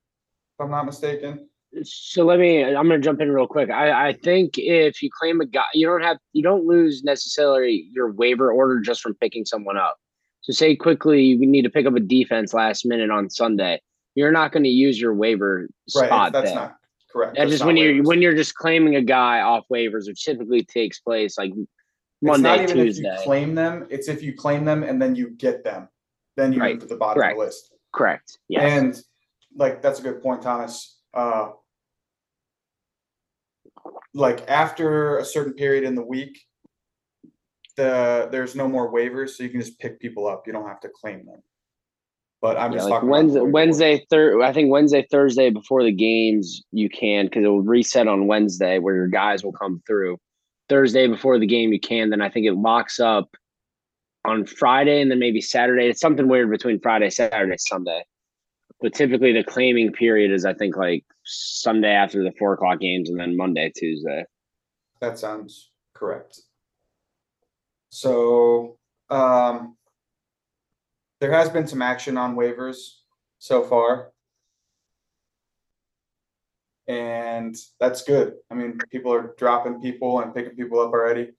[0.54, 1.48] if I'm not mistaken.
[1.82, 2.62] So let me.
[2.62, 3.70] I'm gonna jump in real quick.
[3.70, 7.88] I I think if you claim a guy, you don't have you don't lose necessarily
[7.92, 9.96] your waiver order just from picking someone up.
[10.42, 13.80] So say quickly you need to pick up a defense last minute on Sunday.
[14.14, 16.54] You're not going to use your waiver spot Right, that's there.
[16.54, 16.76] not
[17.10, 17.36] correct.
[17.36, 20.64] That's That's just when you're when you're just claiming a guy off waivers, which typically
[20.64, 21.52] takes place like
[22.20, 23.08] monday It's not even Tuesday.
[23.08, 25.88] If you claim them, it's if you claim them and then you get them,
[26.36, 27.72] then you Right, move to the bottom of the list.
[27.94, 28.38] Correct.
[28.48, 29.00] yeah And
[29.56, 30.98] like that's a good point, Thomas.
[31.14, 31.52] Uh,
[34.14, 36.38] like after a certain period in the week,
[37.76, 40.46] the there's no more waivers, so you can just pick people up.
[40.46, 41.42] You don't have to claim them.
[42.40, 45.92] But I'm Yeah, just like talking Wednesday, Wednesday, thir- I think Wednesday, Thursday before the
[45.92, 50.18] games, you can because it will reset on Wednesday where your guys will come through.
[50.68, 52.10] Thursday before the game, you can.
[52.10, 53.28] Then I think it locks up
[54.24, 55.86] on Friday and then maybe Saturday.
[55.86, 58.04] It's something weird between Friday, Saturday, Sunday.
[58.82, 63.08] But typically the claiming period is I think like Sunday after the four o'clock games
[63.08, 64.24] and then Monday, Tuesday.
[65.00, 66.40] That sounds correct.
[67.90, 69.76] So, um,
[71.20, 72.76] there has been some action on waivers
[73.38, 74.10] so far.
[76.88, 78.34] And that's good.
[78.50, 81.30] I mean, people are dropping people and picking people up already.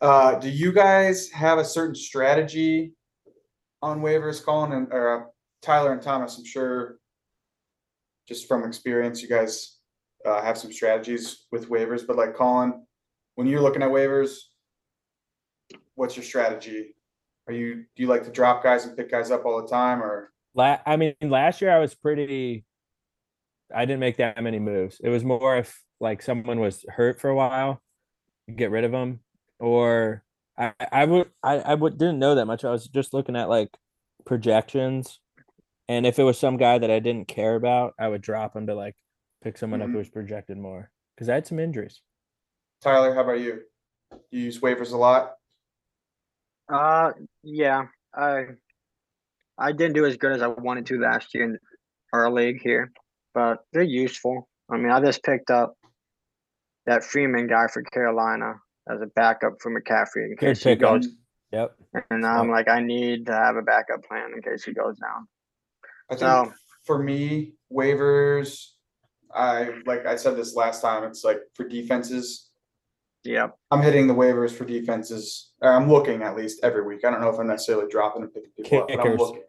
[0.00, 2.92] Uh, do you guys have a certain strategy
[3.82, 5.26] on waivers, Colin and, or uh,
[5.62, 6.38] Tyler and Thomas?
[6.38, 6.98] I'm sure
[8.26, 9.78] just from experience, you guys
[10.24, 12.86] uh, have some strategies with waivers, but like Colin,
[13.34, 14.36] when you're looking at waivers,
[15.94, 16.94] what's your strategy?
[17.46, 20.02] Are you, do you like to drop guys and pick guys up all the time
[20.02, 20.30] or?
[20.54, 22.64] La- I mean, last year I was pretty.
[23.74, 25.00] I didn't make that many moves.
[25.02, 27.80] It was more if like someone was hurt for a while,
[28.54, 29.20] get rid of them,
[29.60, 30.24] or
[30.58, 32.64] I I would I I would didn't know that much.
[32.64, 33.76] I was just looking at like
[34.24, 35.20] projections,
[35.90, 38.68] and if it was some guy that I didn't care about, I would drop him
[38.68, 38.94] to like
[39.42, 39.92] pick someone up Mhm.
[39.92, 42.00] who was projected more because I had some injuries.
[42.80, 43.64] Tyler, how about you?
[44.30, 45.34] You use waivers a lot?
[46.68, 48.46] Uh, yeah, I
[49.58, 51.58] I didn't do as good as I wanted to last year in
[52.12, 52.92] our league here,
[53.34, 54.48] but they're useful.
[54.70, 55.74] I mean, I just picked up
[56.86, 58.54] that Freeman guy for Carolina
[58.88, 61.02] as a backup for McCaffrey in Good case he pickup.
[61.02, 61.08] goes.
[61.50, 61.76] Yep.
[62.10, 65.26] And I'm like, I need to have a backup plan in case he goes down.
[66.10, 66.52] I think So-
[66.84, 68.72] for me, waivers,
[69.32, 72.50] I, like I said this last time, it's like for defenses,
[73.22, 75.52] Yeah, I'm hitting the waivers for defenses.
[75.60, 77.04] Or I'm looking at least every week.
[77.04, 79.20] I don't know if I'm necessarily dropping and picking people up, but I'm Kickers.
[79.20, 79.42] looking.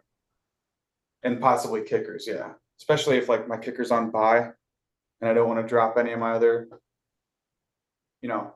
[1.24, 2.54] And possibly kickers, yeah.
[2.80, 4.52] Especially if like my kicker's on buy,
[5.22, 6.68] and I don't want to drop any of my other,
[8.22, 8.54] you know,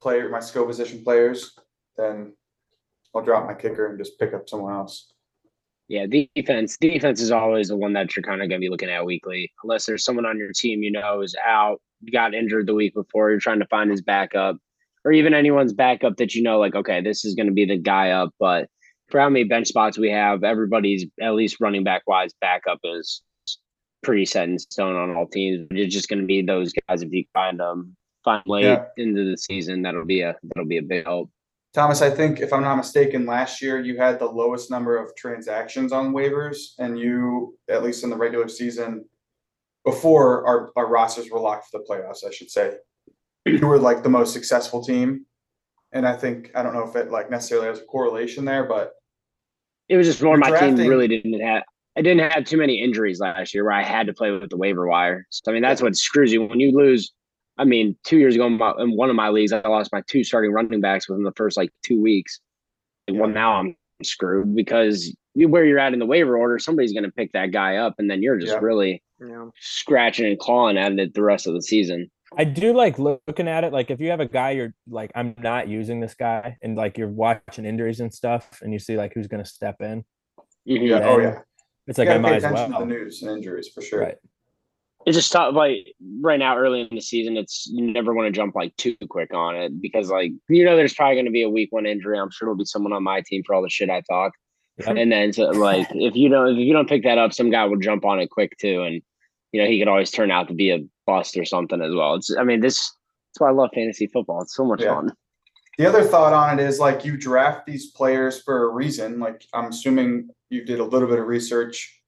[0.00, 1.56] player, my skill position players,
[1.98, 2.34] then
[3.14, 5.12] I'll drop my kicker and just pick up someone else.
[5.88, 6.78] Yeah, defense.
[6.78, 9.52] Defense is always the one that you're kind of going to be looking at weekly,
[9.62, 11.80] unless there's someone on your team you know is out,
[12.12, 13.30] got injured the week before.
[13.30, 14.56] You're trying to find his backup,
[15.04, 17.76] or even anyone's backup that you know, like, okay, this is going to be the
[17.76, 18.30] guy up.
[18.40, 18.68] But
[19.10, 23.22] for how many bench spots we have, everybody's at least running back wise backup is
[24.02, 25.66] pretty set in stone on all teams.
[25.70, 27.94] It's just going to be those guys if you find them
[28.24, 28.84] find late Yeah.
[28.96, 29.82] into the season.
[29.82, 31.30] That'll be a that'll be a big help.
[31.74, 35.14] Thomas, I think if I'm not mistaken, last year you had the lowest number of
[35.16, 39.04] transactions on waivers, and you, at least in the regular season,
[39.84, 42.74] before our, our rosters were locked for the playoffs, I should say,
[43.44, 45.26] you were like the most successful team.
[45.92, 48.92] And I think I don't know if it like necessarily has a correlation there, but
[49.88, 51.62] It was just more my team really didn't have.
[51.96, 54.56] I didn't have too many injuries last year where I had to play with the
[54.56, 55.26] waiver wire.
[55.30, 57.12] So I mean, that's what screws you when you lose.
[57.56, 60.02] I mean, two years ago in, my, in one of my leagues, I lost my
[60.08, 62.40] two starting running backs within the first like two weeks.
[63.06, 66.92] And Well, now I'm screwed because you, where you're at in the waiver order, somebody's
[66.92, 68.60] going to pick that guy up, and then you're just Yeah.
[68.60, 69.48] really Yeah.
[69.60, 72.10] scratching and clawing at it the rest of the season.
[72.36, 73.72] I do like looking at it.
[73.72, 76.98] Like if you have a guy you're like, I'm not using this guy, and like
[76.98, 80.04] you're watching injuries and stuff, and you see like who's gonna step in.
[80.64, 81.40] Yeah, oh yeah.
[81.86, 82.86] It's like I might as attention to the well.
[82.86, 84.00] news and injuries for sure.
[84.00, 84.16] Right.
[85.06, 85.54] It's just tough.
[85.54, 88.96] Like right now, early in the season, it's you never want to jump like too
[89.08, 91.86] quick on it because like you know there's probably going to be a week one
[91.86, 92.18] injury.
[92.18, 94.32] I'm sure it'll be someone on my team for all the shit I talk.
[94.78, 94.96] Yep.
[94.96, 97.64] And then so like if you don't if you don't pick that up, some guy
[97.66, 99.02] will jump on it quick too, and
[99.52, 102.14] you know he could always turn out to be a bust or something as well.
[102.14, 104.42] It's I mean this that's why I love fantasy football.
[104.42, 104.94] It's so much Yeah.
[104.94, 105.12] fun.
[105.76, 109.18] The other thought on it is like you draft these players for a reason.
[109.18, 112.00] Like I'm assuming you did a little bit of research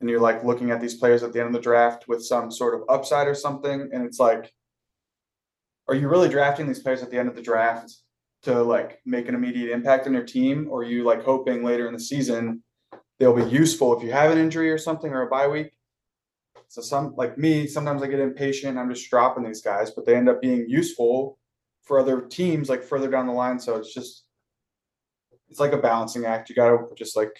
[0.00, 2.50] and you're like looking at these players at the end of the draft with some
[2.50, 3.88] sort of upside or something.
[3.92, 4.52] And it's like,
[5.88, 7.94] are you really drafting these players at the end of the draft
[8.42, 10.68] to like make an immediate impact on your team?
[10.70, 12.62] Or are you like hoping later in the season
[13.18, 15.72] they'll be useful if you have an injury or something or a bye week?
[16.68, 18.76] So some like me, sometimes I get impatient.
[18.76, 21.38] I'm just dropping these guys, but they end up being useful
[21.82, 23.58] for other teams like further down the line.
[23.58, 24.24] So it's just
[25.48, 26.50] it's like a balancing act.
[26.50, 27.34] You gotta just like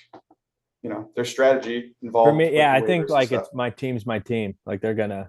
[0.87, 2.29] you know, their strategy involved.
[2.29, 3.47] For me, yeah, I think like stuff.
[3.47, 4.55] it's my team's my team.
[4.67, 5.29] Like they're gonna,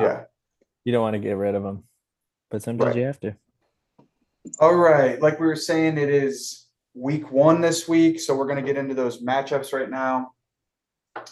[0.00, 0.24] yeah.
[0.84, 1.84] you don't want to get rid of them,
[2.50, 2.96] but sometimes Right.
[2.96, 3.36] you have to.
[4.58, 8.62] All right, like we were saying, it is week one this week, so we're gonna
[8.62, 10.32] get into those matchups right now.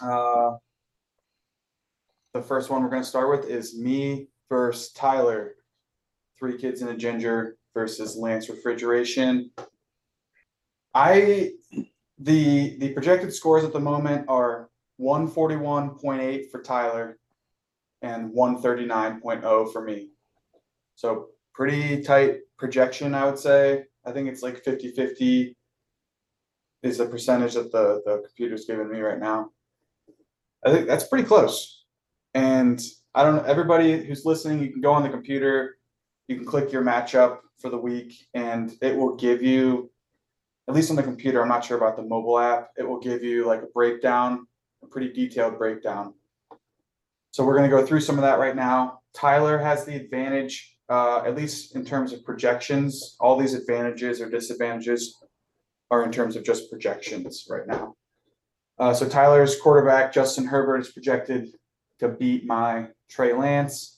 [0.00, 0.52] Uh,
[2.32, 5.56] the first one we're gonna start with is me versus Tyler,
[6.38, 9.50] three kids and a ginger versus Lance Refrigeration.
[10.94, 11.54] I
[12.18, 17.18] the the projected scores at the moment are one forty one point eight for Tyler
[18.02, 20.10] and 139.0 for me.
[20.94, 23.84] So pretty tight projection, I would say.
[24.04, 25.56] I think it's like 50 50
[26.82, 29.50] is the percentage that the, the computer's giving me right now.
[30.64, 31.84] I think that's pretty close.
[32.34, 32.80] And
[33.14, 35.78] I don't know, everybody who's listening, you can go on the computer,
[36.28, 39.90] you can click your matchup for the week, and it will give you,
[40.68, 43.24] at least on the computer, I'm not sure about the mobile app, it will give
[43.24, 44.46] you like a breakdown,
[44.84, 46.14] a pretty detailed breakdown.
[47.30, 49.00] So we're going to go through some of that right now.
[49.14, 54.30] Tyler has the advantage uh, at least in terms of projections, all these advantages or
[54.30, 55.22] disadvantages
[55.90, 57.94] are in terms of just projections right now.
[58.78, 61.50] Uh, so Tyler's quarterback, Justin Herbert, is projected
[61.98, 63.97] to beat my Trey Lance.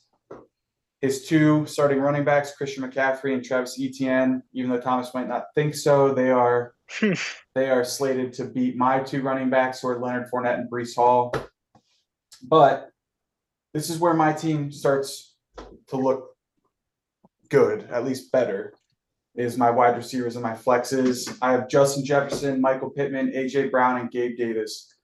[1.00, 5.46] His two starting running backs, Christian McCaffrey and Travis Etienne, even though Thomas might not
[5.54, 6.74] think so, they are
[7.54, 10.94] they are slated to beat my two running backs, who are Leonard Fournette and Breece
[10.94, 11.34] Hall.
[12.42, 12.90] But
[13.72, 15.36] this is where my team starts
[15.88, 16.30] to look
[17.48, 18.74] good, at least better,
[19.34, 21.36] is my wide receivers and my flexes.
[21.40, 24.94] I have Justin Jefferson, Michael Pittman, AJ Brown, and Gabe Davis.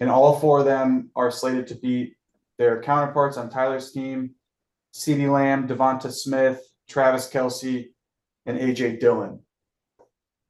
[0.00, 2.14] And all four of them are slated to beat
[2.58, 4.34] their counterparts on Tyler's team.
[4.94, 7.88] CeeDee Lamb, Devonta Smith, Travis Kelce,
[8.46, 9.40] and AJ Dillon.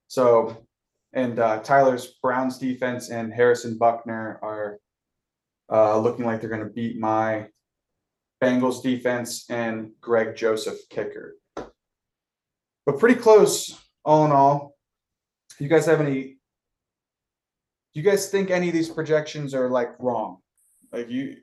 [0.08, 0.66] So,
[1.12, 4.78] and uh, Tyler's Browns defense and Harrison Butker are
[5.72, 7.46] uh, looking like they're going to beat my
[8.42, 11.36] Bengals defense and Greg Joseph kicker.
[11.56, 14.76] But pretty close, all in all.
[15.58, 16.36] You guys have any?
[17.94, 20.38] Do you guys think any of these projections are like wrong?
[20.92, 21.36] Like you,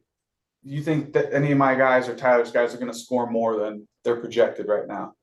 [0.63, 3.57] you think that any of my guys or Tyler's guys are going to score more
[3.57, 5.13] than they're projected right now?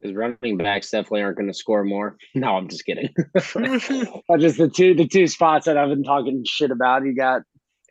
[0.00, 2.16] His running backs definitely aren't going to score more.
[2.34, 3.08] No, I'm just kidding.
[3.34, 7.04] Just the two the two spots that I've been talking shit about.
[7.04, 7.42] You got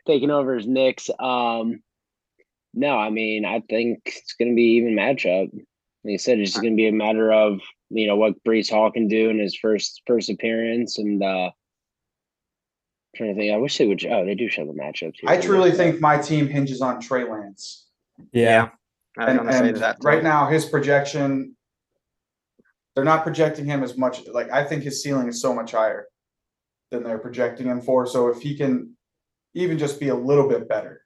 [0.06, 1.10] taking over as Knicks.
[1.18, 1.80] Um,
[2.72, 5.50] no, I mean I think it's going to be even matchup.
[6.04, 8.70] Like I said, it's just going to be a matter of you know what Breece
[8.70, 11.50] Hall can do in his first first appearance, and uh,
[13.16, 13.52] trying to think.
[13.52, 14.04] I wish they would.
[14.06, 15.16] Oh, they do show the matchups.
[15.20, 15.28] here.
[15.30, 17.86] I truly think my team hinges on Trey Lance.
[18.32, 18.68] Yeah.
[19.18, 19.96] I was And, gonna and that.
[20.02, 21.56] right now, his projection,
[22.94, 24.26] they're not projecting him as much.
[24.28, 26.06] Like I think his ceiling is so much higher
[26.90, 28.06] than they're projecting him for.
[28.06, 28.94] So if he can
[29.54, 31.02] even just be a little bit better,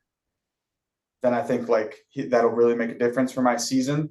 [1.23, 4.11] then I think like he, that'll really make a difference for my season.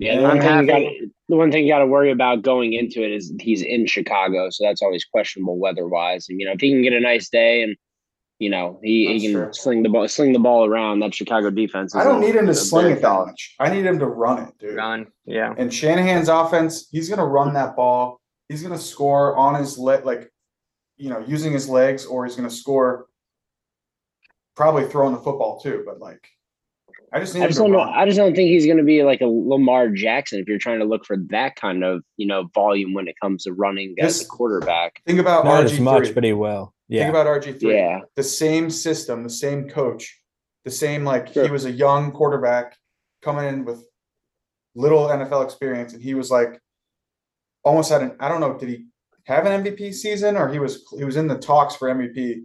[0.00, 2.10] Yeah, the one I'm thing you got happy- the one thing you got to worry
[2.10, 6.26] about going into it is he's in Chicago, so that's always questionable weather wise.
[6.28, 7.76] And you know, if he can get a nice day and
[8.38, 9.52] you know he, he can true.
[9.52, 11.94] sling the ball sling the ball around, that Chicago defense.
[11.94, 13.54] I don't a- need him to sling it that much.
[13.60, 14.76] I need him to run it, dude.
[14.76, 15.06] Run.
[15.26, 15.54] Yeah.
[15.58, 18.20] And Shanahan's offense, he's gonna run that ball.
[18.48, 20.32] He's gonna score on his leg, like,
[20.96, 23.06] you know, using his legs, or he's gonna score.
[24.56, 26.26] Probably throwing the football too, but like,
[27.12, 27.80] I just I just don't know.
[27.80, 30.78] I just don't think he's going to be like a Lamar Jackson if you're trying
[30.78, 34.22] to look for that kind of you know volume when it comes to running as
[34.22, 35.02] a quarterback.
[35.06, 36.72] Think about Not RG as much, but he will.
[36.88, 37.02] Yeah.
[37.02, 37.74] Think about RG three.
[37.74, 40.20] Yeah, The same system, the same coach,
[40.64, 42.76] the same like he was a young quarterback
[43.22, 43.84] coming in with
[44.76, 46.60] little NFL experience, and he was like
[47.64, 48.86] almost had an I don't know, did he
[49.24, 52.42] have an MVP season or he was he was in the talks for MVP,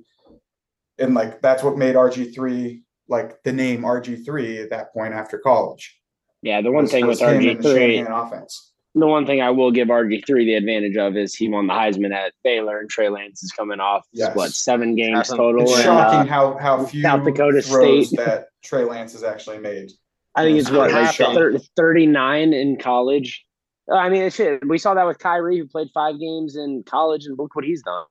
[0.97, 5.13] and like that's what made RG three like the name RG three at that point
[5.13, 5.97] after college.
[6.41, 6.61] yeah.
[6.61, 8.71] The one was- thing was with him RG and the three, Shanahan offense.
[8.95, 11.73] the one thing I will give RG three the advantage of is he won the
[11.73, 14.35] Heisman at Baylor, and Trey Lance is coming off Yes.
[14.35, 15.37] what seven games Awesome.
[15.37, 15.63] total.
[15.63, 18.17] It's and, shocking uh, how how few South Dakota throws State.
[18.25, 19.91] that Trey Lance has actually made.
[20.37, 21.33] I think it's I'm what like happy.
[21.33, 23.45] thir- 39 in college.
[23.89, 24.67] Uh, I mean, shit.
[24.67, 27.83] We saw that with Kyrie, who played five games in college, and look what he's
[27.83, 28.05] done.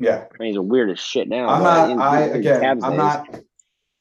[0.00, 0.24] Yeah.
[0.34, 1.48] I mean, he's a weird as shit now.
[1.48, 1.98] I'm not.
[2.04, 2.64] I again.
[2.64, 3.40] I'm days- not.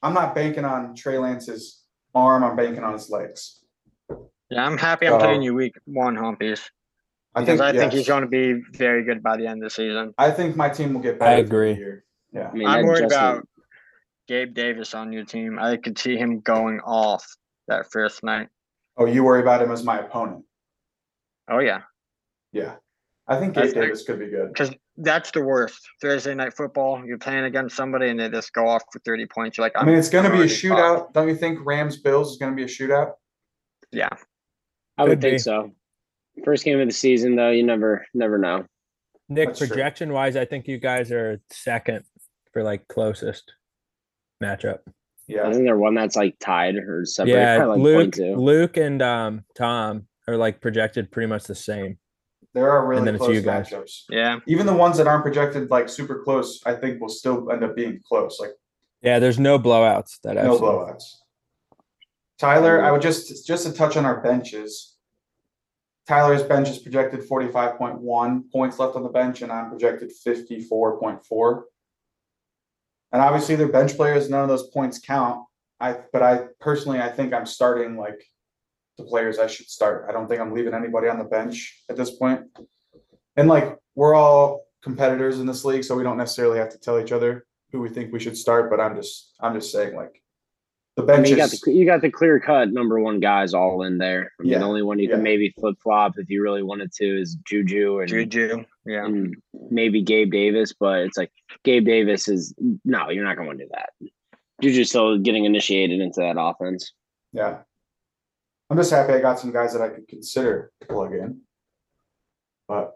[0.02, 1.84] I'm not banking on Trey Lance's
[2.16, 2.44] arm.
[2.44, 3.60] I'm banking on his legs.
[4.50, 6.70] Yeah, I'm happy I'm So- playing you week one, Humpies.
[7.36, 7.62] I Because think.
[7.62, 7.94] I think yes.
[7.94, 10.14] he's going to be very good by the end of the season.
[10.18, 11.32] I think my team will get better.
[11.32, 11.74] I through the agree.
[11.76, 12.04] year.
[12.34, 12.50] Yeah.
[12.50, 13.48] I mean, I'm that worried Justin- about
[14.28, 15.60] Gabe Davis on your team.
[15.60, 17.24] I could see him going off
[17.68, 18.48] that first night.
[18.98, 20.44] Oh, you worry about him as my opponent.
[21.52, 21.82] Oh yeah,
[22.52, 22.76] Yeah.
[23.30, 24.48] I think I Gabe think- Davis could be good.
[24.52, 25.80] because that's the worst.
[26.02, 29.58] Thursday night football, you're playing against somebody and they just go off for 30 points.
[29.58, 30.64] You're like, I mean, it's going to be a already fucked.
[31.10, 31.14] shootout.
[31.14, 33.14] Don't you think Rams Bills is going to be a shootout?
[33.92, 34.10] Yeah,
[34.98, 35.72] I would Could think so.
[36.44, 38.66] First game of the season, though, you never, never know.
[39.30, 39.68] Nick, That's true.
[39.68, 42.04] projection wise, I think you guys are second
[42.52, 43.54] for like closest
[44.44, 44.80] matchup.
[44.88, 44.92] I
[45.28, 45.52] Yeah.
[45.52, 48.38] think they're one that's like tied or separate Yeah, like Luke, point.
[48.40, 51.98] Luke, and um, Tom are like projected pretty much the same.
[52.54, 53.70] There are really then it's close you guys.
[53.70, 54.04] matchups.
[54.10, 54.40] yeah.
[54.48, 57.76] Even the ones that aren't projected like super close, I think will still end up
[57.76, 58.40] being close.
[58.40, 58.52] Like
[59.02, 60.64] Yeah, there's no blowouts that I've no seen.
[60.66, 61.04] blowouts.
[62.40, 64.96] Tyler, I would just just to touch on our benches.
[66.08, 70.12] Tyler's bench is projected forty-five point one points left on the bench, and I'm projected
[70.12, 71.66] fifty-four point four.
[73.12, 74.30] And obviously, they're bench players.
[74.30, 75.46] None of those points count.
[75.80, 78.24] I, but I personally, I think I'm starting like
[79.00, 80.06] the players I should start.
[80.08, 82.42] I don't think I'm leaving anybody on the bench at this point.
[83.36, 87.00] And like we're all competitors in this league, so we don't necessarily have to tell
[87.00, 88.70] each other who we think we should start.
[88.70, 90.22] But I'm just, I'm just saying like
[90.98, 93.54] the I bench mean, you got the you got the clear cut number one guys
[93.54, 94.32] all in there.
[94.40, 95.16] I mean, Yeah, the only one you yeah.
[95.16, 98.66] can maybe flip flop if you really wanted to is Juju and, Juju.
[98.86, 99.06] Yeah.
[99.06, 99.36] and
[99.72, 101.32] maybe Gabe Davis, but it's like
[101.64, 103.90] Gabe Davis is no, you're not going to do that.
[104.62, 106.92] Juju's still getting initiated into that offense.
[107.32, 107.60] Yeah.
[108.70, 111.42] I'm just happy I got some guys that I could consider to plug in.
[112.68, 112.94] But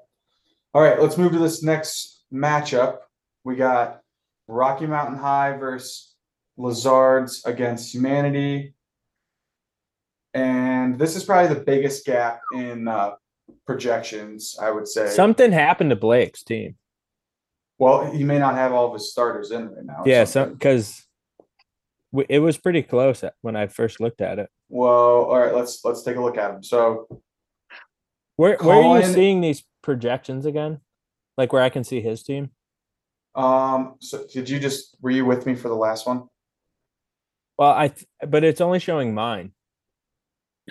[0.73, 2.97] all right, let's move to this next matchup.
[3.43, 4.01] We got
[4.47, 6.15] Rocky Mountain High versus
[6.57, 8.75] Lazards against Humanity.
[10.35, 13.11] And this is probably the biggest gap in uh,
[13.65, 15.09] projections, I would say.
[15.09, 16.75] Something happened to Blake's team.
[17.77, 20.03] well, he may not have all of his starters in right now.
[20.05, 21.03] Yeah, because
[22.29, 24.49] it was pretty close when I first looked at it.
[24.73, 26.63] Well, all right, let's let's take a look at him.
[26.63, 27.07] So
[28.37, 30.79] Where where are you seeing these projections again?
[31.37, 32.49] Like where I can see his team?
[33.35, 36.27] um so did you just were you with me for the last one?
[37.57, 39.53] Well, I th- but it's only showing mine.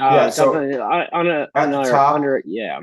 [0.00, 2.80] Uh, Yeah, so definitely, I- on a at the on a top- under yeah.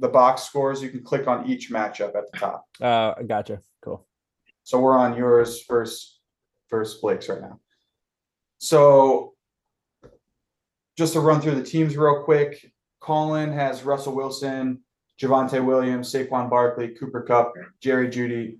[0.00, 2.64] the box scores, you can click on each matchup at the top.
[2.80, 3.60] Uh, gotcha.
[3.82, 4.06] Cool.
[4.64, 6.20] So we're on yours first,
[6.68, 7.60] first Blake's right now.
[8.58, 9.33] So
[10.96, 14.80] just to run through the teams real quick, Colin has Russell Wilson,
[15.20, 18.58] Javonte Williams, Saquon Barkley, Cooper Kupp, Jerry Jeudy,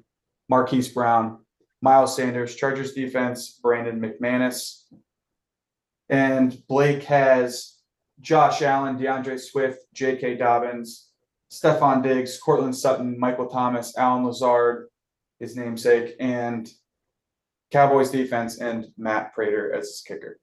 [0.49, 1.39] Marquise Brown,
[1.81, 4.85] Miles Sanders, Chargers defense, Brandon McManus.
[6.09, 7.79] And Blake has
[8.21, 10.37] Josh Allen, D'Andre Swift, J.K.
[10.37, 11.11] Dobbins,
[11.51, 14.89] Stefon Diggs, Courtland Sutton, Michael Thomas, Allen Lazard,
[15.41, 16.71] his namesake, and
[17.71, 20.39] Cowboys defense and Matt Prater as his kicker.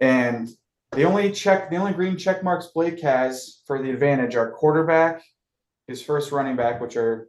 [0.00, 0.48] And
[0.92, 5.22] the only check, the only green check marks Blake has for the advantage are quarterback,
[5.86, 7.28] his first running back, which are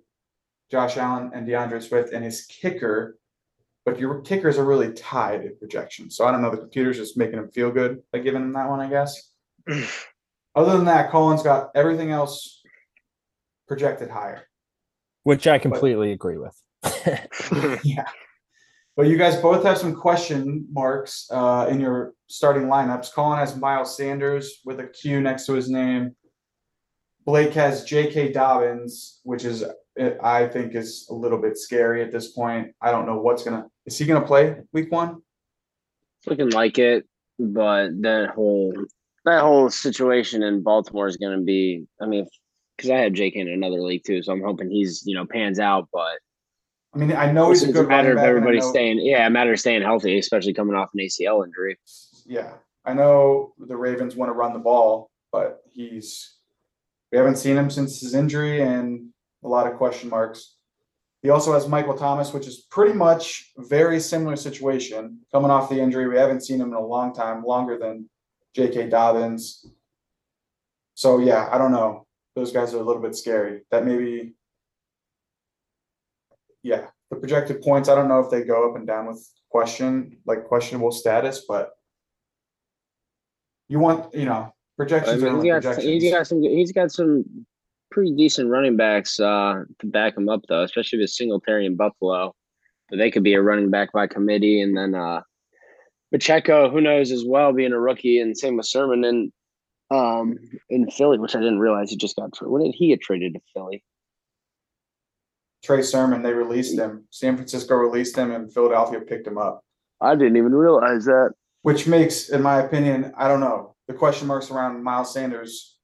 [0.71, 3.17] Josh Allen and D'Andre Swift, and his kicker.
[3.85, 6.15] But your kickers are really tied in projections.
[6.15, 6.51] So I don't know.
[6.51, 9.31] The computer's just making him feel good by giving him that one, I guess.
[10.55, 12.61] Other than that, Colin's got everything else
[13.67, 14.47] projected higher.
[15.23, 16.55] Which I completely agree with.
[17.83, 18.05] yeah.
[19.01, 23.11] But you guys both have some question marks uh, in your starting lineups.
[23.11, 26.15] Colin has Miles Sanders with a Q next to his name.
[27.25, 28.31] Blake has J.K.
[28.31, 29.65] Dobbins, which is
[30.21, 32.75] I think is a little bit scary at this point.
[32.79, 33.65] I don't know what's gonna.
[33.87, 35.23] Is he gonna play week one?
[36.27, 37.07] Looking like it,
[37.39, 38.71] but that whole
[39.25, 41.87] that whole situation in Baltimore is to be.
[41.99, 42.27] I mean,
[42.77, 45.57] because I have Jake in another league too, so I'm hoping he's you know pans
[45.59, 45.89] out.
[45.91, 46.19] But
[46.93, 48.23] I mean, I know he's it's a a good matter of back.
[48.23, 48.99] and I everybody know- staying.
[48.99, 51.77] Yeah, a matter of staying healthy, especially coming off an ACL injury.
[52.25, 52.53] Yeah,
[52.85, 56.37] I know the Ravens want to run the ball, but he's
[57.11, 59.09] we haven't seen him since his injury and
[59.43, 60.55] a lot of question marks.
[61.21, 65.19] He also has Michael Thomas, which is pretty much very similar situation.
[65.31, 68.09] Coming off the injury, we haven't seen him in a long time, longer than
[68.55, 68.89] J.K.
[68.89, 69.65] Dobbins.
[70.95, 72.05] So yeah, I don't know.
[72.35, 73.61] Those guys are a little bit scary.
[73.71, 74.33] That maybe,
[76.63, 77.89] yeah, the projected points.
[77.89, 81.71] I don't know if they go up and down with question like questionable status, but
[83.67, 86.03] you want you know I projections are mean, only he's got projections.
[86.03, 87.45] he's got some he's got some
[87.91, 92.33] pretty decent running backs uh, to back him up though, especially with Singletary and Buffalo.
[92.89, 95.21] But they could be a running back by committee, and then uh,
[96.11, 99.31] Pacheco, who knows as well, being a rookie, and same with Sermon and
[99.91, 100.37] um
[100.69, 102.33] in Philly, which I didn't realize he just got.
[102.33, 103.83] Tra- when did he get traded to Philly?
[105.63, 107.05] Trey Sermon, they released him.
[107.11, 109.63] San Francisco released him, and Philadelphia picked him up.
[109.99, 111.33] I didn't even realize that.
[111.61, 115.77] which makes, in my opinion, I don't know, the question marks around Miles Sanders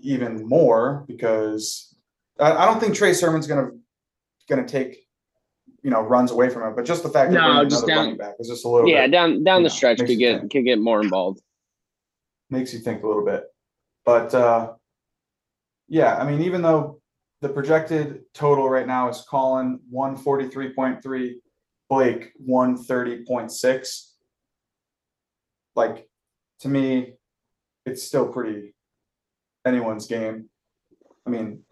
[0.00, 1.94] even more because
[2.40, 3.68] I, I don't think Trey Sermon's gonna
[4.48, 5.06] gonna take
[5.82, 7.96] you know runs away from him, but just the fact that No, just another down-
[8.04, 10.18] running back is just a little Yeah, bit down down you the know, stretch could
[10.18, 10.52] get think.
[10.52, 11.40] could get more involved.
[12.48, 13.44] makes you think a little bit.
[14.04, 14.72] But uh
[15.88, 16.99] yeah, I mean, even though
[17.40, 21.40] the projected total right now is Colin one forty three point three,
[21.88, 24.14] Blake one thirty point six.
[25.74, 26.08] Like,
[26.60, 27.14] to me,
[27.86, 28.74] it's still pretty
[29.64, 30.50] anyone's game.
[31.26, 31.62] I mean,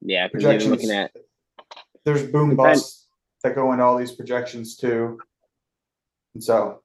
[0.00, 0.70] Yeah, projections.
[0.70, 1.10] looking at
[2.04, 3.08] There's boom Depend- busts
[3.42, 5.18] that go into all these projections too.
[6.34, 6.82] And so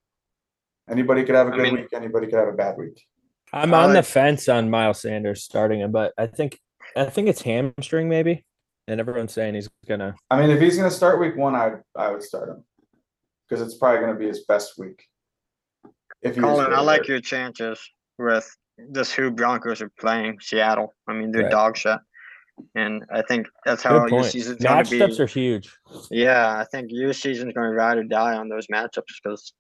[0.89, 3.05] anybody could have a good mean- week, anybody could have a bad week.
[3.53, 6.59] I'm I on the fence on Miles Sanders starting him, but I think
[6.97, 8.43] I think it's hamstring maybe,
[8.87, 10.15] and everyone's saying he's gonna.
[10.29, 12.63] I mean, if he's gonna start week one, I I would start him
[13.47, 15.03] because it's probably gonna be his best week.
[16.21, 17.79] If he Colin, I like your chances
[18.17, 18.49] with
[18.93, 20.93] just who Broncos are playing Seattle.
[21.07, 21.51] I mean, they're Right.
[21.51, 21.99] dog shit.
[22.73, 24.31] And I think that's how Good your point.
[24.31, 24.99] season's going to be.
[24.99, 25.71] Matchups are huge.
[26.09, 29.53] Yeah, I think your season's going to ride or die on those matchups because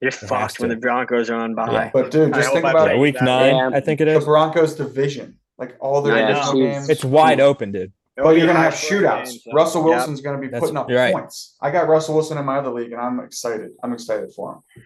[0.00, 1.72] you're has fucked when the Broncos are on bye.
[1.72, 1.90] Yeah.
[1.92, 2.98] But dude, just hope think about it.
[2.98, 3.24] Week that.
[3.24, 3.70] nine, Yeah.
[3.76, 4.20] I think it is.
[4.20, 4.24] the.
[4.26, 6.88] Broncos division, like all their Yeah, games.
[6.88, 7.92] It's wide open, dude.
[8.16, 9.24] But you're gonna have shootouts.
[9.26, 9.96] games, so- Russell Yep.
[9.96, 11.12] Wilson's gonna be That's- putting up right.
[11.12, 11.56] points.
[11.60, 13.72] I got Russell Wilson in my other league, and I'm excited.
[13.82, 14.82] I'm excited for him.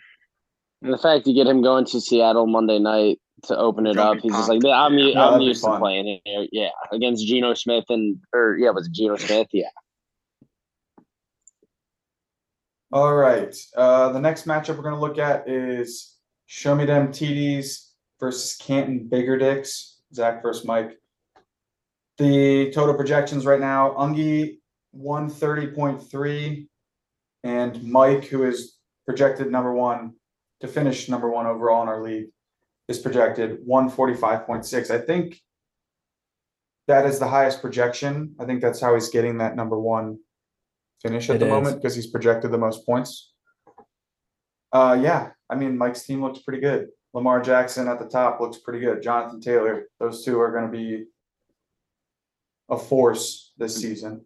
[0.83, 4.14] And the fact you get him going to Seattle Monday night to open it up,
[4.16, 4.64] be he's just pumped.
[4.64, 6.47] like, I'm, Yeah, I'm used to playing here.
[6.53, 9.49] Yeah, against Geno Smith and or yeah, was it Geno Smith?
[9.53, 9.69] Yeah,
[12.93, 13.55] All right.
[13.77, 16.16] Uh, the next matchup we're gonna look at is
[16.47, 19.98] Show Me Them TDs versus Canton Bigger Dicks.
[20.15, 20.97] Zach versus Mike.
[22.19, 24.59] The total projections right now: Ungi
[24.91, 26.69] one thirty point three,
[27.45, 30.15] and Mike, who is projected number one
[30.61, 32.29] to finish number one overall in our league,
[32.89, 34.91] is projected one forty five point six.
[34.91, 35.41] I think
[36.89, 38.35] that is the highest projection.
[38.41, 40.19] I think that's how he's getting that number one
[41.03, 41.51] finish at It the is.
[41.53, 43.33] moment because he's projected the most points.
[44.73, 46.89] Uh, yeah, I mean, Mike's team looks pretty good.
[47.19, 49.03] Lamar Jackson at the top looks pretty good.
[49.03, 51.07] Jonathan Taylor, those two are going to be
[52.71, 54.25] a force this season.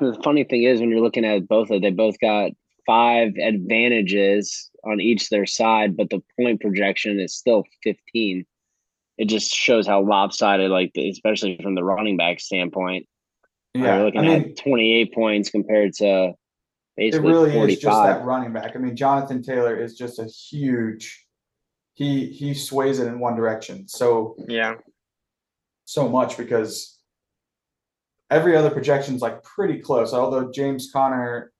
[0.00, 2.52] the funny thing is when you're looking at both of, them, they both got
[2.86, 8.46] five advantages on each their side, but the point projection is still 15.
[9.18, 13.08] It just shows how lopsided, like especially from the running back standpoint.
[13.74, 16.34] Yeah, you're I looking mean, at 28 points compared to
[16.96, 17.68] basically it really 45.
[17.68, 18.76] is just that running back.
[18.76, 21.26] I mean, Jonathan Taylor is just a huge.
[22.00, 24.76] He he sways it in one direction so Yeah.
[25.84, 26.98] so much because
[28.30, 31.52] every other projection's like pretty close, although James Conner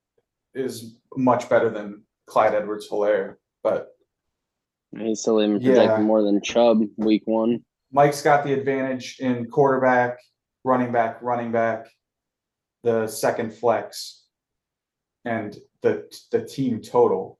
[0.54, 3.36] is much better than Clyde Edwards Helaire.
[3.62, 3.88] But
[4.96, 5.74] He's still even Yeah.
[5.74, 7.62] projected more than Chubb week one.
[7.92, 10.18] Mike's got the advantage in quarterback,
[10.64, 11.86] running back, running back,
[12.82, 14.24] the second flex,
[15.26, 17.38] and the the team total.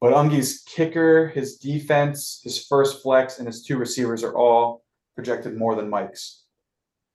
[0.00, 4.84] But Ungi's kicker, his defense, his first flex, and his two receivers are all
[5.14, 6.44] projected more than Mike's.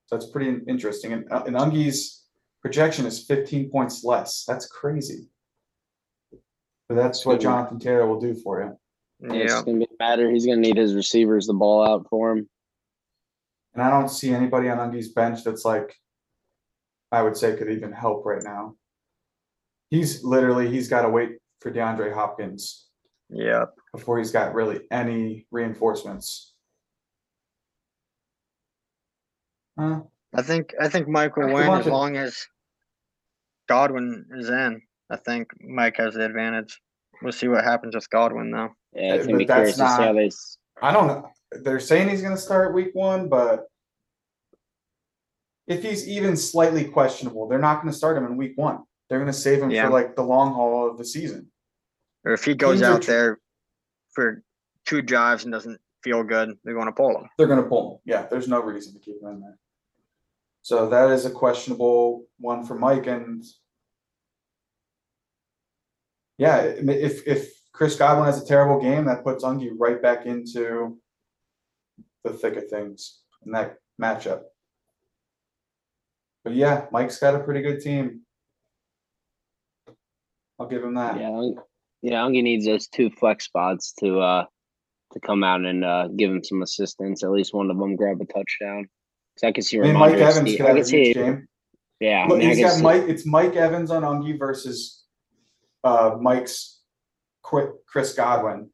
[0.07, 1.13] So that's pretty interesting.
[1.13, 2.23] And, uh, and Ungi's
[2.61, 4.45] projection is 15 points less.
[4.47, 5.27] That's crazy.
[6.89, 8.77] But that's what Jonathan Taylor will do for you.
[9.33, 9.43] Yeah.
[9.43, 10.29] It's gonna be matter.
[10.31, 12.49] He's gonna need his receivers the ball out for him.
[13.73, 15.95] And I don't see anybody on Ungi's bench that's like,
[17.11, 18.75] I would say could even help right now.
[19.89, 22.87] He's literally, he's got to wait for DeAndre Hopkins
[23.29, 23.65] Yeah.
[23.93, 26.53] before he's got really any reinforcements.
[29.79, 30.01] Huh?
[30.33, 32.47] I think I think Mike will win as long as
[33.69, 34.81] Godwin is in.
[35.09, 36.81] I think Mike has the advantage.
[37.21, 38.69] We'll see what happens with Godwin though.
[38.93, 40.25] Yeah, Yeah, it's gonna be that's curious to see how not- they.
[40.27, 41.29] s- I don't know.
[41.51, 43.67] They're saying he's going to start week one, but
[45.67, 48.79] if he's even slightly questionable, they're not going to start him in week one.
[49.09, 49.85] They're going to save him Yeah.
[49.85, 51.50] for like the long haul of the season.
[52.25, 53.39] Or if he goes Teams out tr- there
[54.13, 54.43] for
[54.85, 57.29] two drives and doesn't feel good, they're going to pull him.
[57.37, 57.99] They're gonna pull him.
[58.05, 59.57] Yeah, there's no reason to keep him in there.
[60.63, 63.43] So that is a questionable one for Mike and.
[66.37, 70.97] Yeah, if if Chris Godwin has a terrible game, that puts Ungi right back into.
[72.23, 74.41] The thick of things in that matchup.
[76.43, 78.21] But yeah, Mike's got a pretty good team.
[80.59, 81.19] I'll give him that.
[81.19, 81.59] Yeah, Ung-
[82.01, 82.21] yeah.
[82.23, 84.45] Ungi needs those two flex spots to uh
[85.13, 87.23] to come out and uh give him some assistance.
[87.23, 88.87] At least one of them grab a touchdown.
[89.37, 91.47] Cause I can see I mean, Mike Evans Ste- could have a huge game.
[91.99, 93.03] Yeah, I Look, mean, I he's can got see- Mike.
[93.07, 95.03] It's Mike Evans on Ungi versus
[95.83, 96.79] uh, Mike's
[97.43, 98.69] quick Chris Godwin.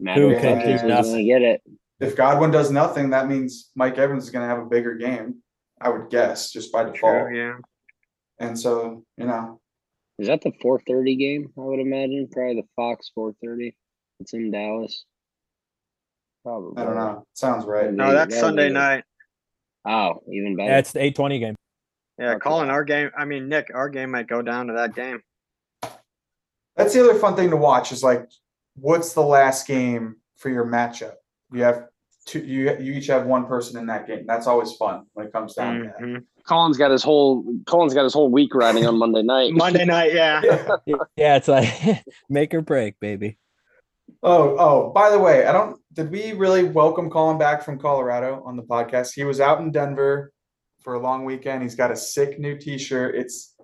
[0.00, 1.26] matter Who can fact, do nothing.
[1.26, 1.62] get it.
[2.00, 5.42] If Godwin does nothing, that means Mike Evans is going to have a bigger game.
[5.80, 7.34] I would guess just by default.
[7.34, 7.54] yeah.
[8.38, 9.60] And so you know,
[10.18, 11.52] Is that the four thirty game?
[11.58, 13.76] I would imagine probably the Fox four thirty.
[14.20, 15.04] It's in Dallas.
[16.44, 16.80] Probably.
[16.80, 17.26] I don't know.
[17.34, 17.92] Sounds right.
[17.92, 19.04] No, that's that'll Sunday be- night.
[19.84, 20.70] Oh, even better.
[20.70, 21.54] Yeah, it's the eight twenty game.
[22.18, 22.38] Yeah, Okay.
[22.40, 23.10] Colin, our game.
[23.16, 25.20] I mean, Nick, our game might go down to that game.
[26.76, 27.92] That's the other fun thing to watch.
[27.92, 28.26] Is like,
[28.76, 31.14] what's the last game for your matchup?
[31.52, 31.88] You have
[32.26, 32.40] two.
[32.40, 34.24] You you each have one person in that game.
[34.26, 35.98] That's always fun when it comes down to that.
[35.98, 36.24] Mhm.
[36.46, 39.52] Colin's got his whole Colin's got his whole week riding on Monday night.
[39.54, 40.42] Monday night, yeah.
[40.86, 40.96] Yeah.
[41.16, 43.38] Yeah, it's like make or break, baby.
[44.22, 48.42] Oh, oh, by the way, I don't did we really welcome Colin back from Colorado
[48.44, 49.14] on the podcast?
[49.14, 50.32] He was out in Denver
[50.82, 51.62] for a long weekend.
[51.62, 53.14] He's got a sick new t-shirt.
[53.14, 53.54] It's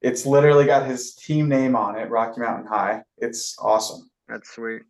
[0.00, 3.02] it's literally got his team name on it, Rocky Mountain High.
[3.18, 4.08] It's awesome.
[4.28, 4.82] That's sweet.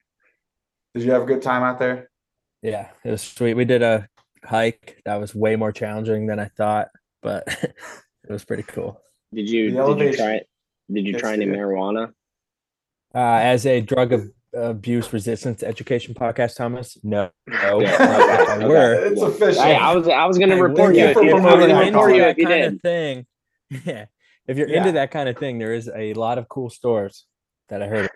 [0.94, 2.10] Did you have a good time out there?
[2.62, 3.54] Yeah, it was sweet.
[3.54, 4.08] We did a
[4.44, 6.88] hike that was way more challenging than I thought,
[7.22, 9.00] but it was pretty cool.
[9.32, 10.40] Did you The did you try
[10.92, 11.54] did you try any dude.
[11.54, 12.12] marijuana?
[13.14, 17.80] Uh, as a drug ab- abuse resistance education podcast, Thomas, no, no.
[17.80, 19.62] Yeah, but if okay, I were, It's official.
[19.62, 21.02] Hey, I was I was gonna I report you.
[21.12, 22.30] Thank you if- for I was promoting gonna that, into report you Colin.
[22.30, 22.74] if that you kind did.
[22.74, 23.26] of thing,
[23.86, 24.04] yeah.
[24.46, 24.78] If you're Yeah.
[24.78, 27.26] into that kind of thing, there is a lot of cool stores
[27.68, 28.10] that I heard.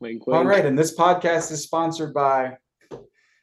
[0.00, 0.64] Wink, All wink.
[0.64, 2.56] and this podcast is sponsored by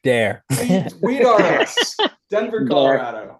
[0.06, 0.44] Dare.
[0.52, 1.98] Weed, Weed RS,
[2.30, 3.40] Denver, Colorado.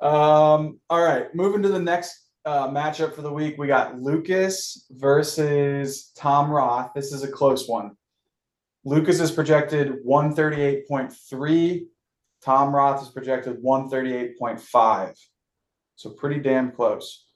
[0.00, 3.58] Um, all right, moving to the next uh, matchup for the week.
[3.58, 6.92] We got Lucas versus Tom Roth.
[6.94, 7.92] This is a close one.
[8.86, 11.86] Lucas is projected 138.3.
[12.42, 15.14] Tom Roth is projected 138.5.
[15.96, 17.26] So pretty damn close.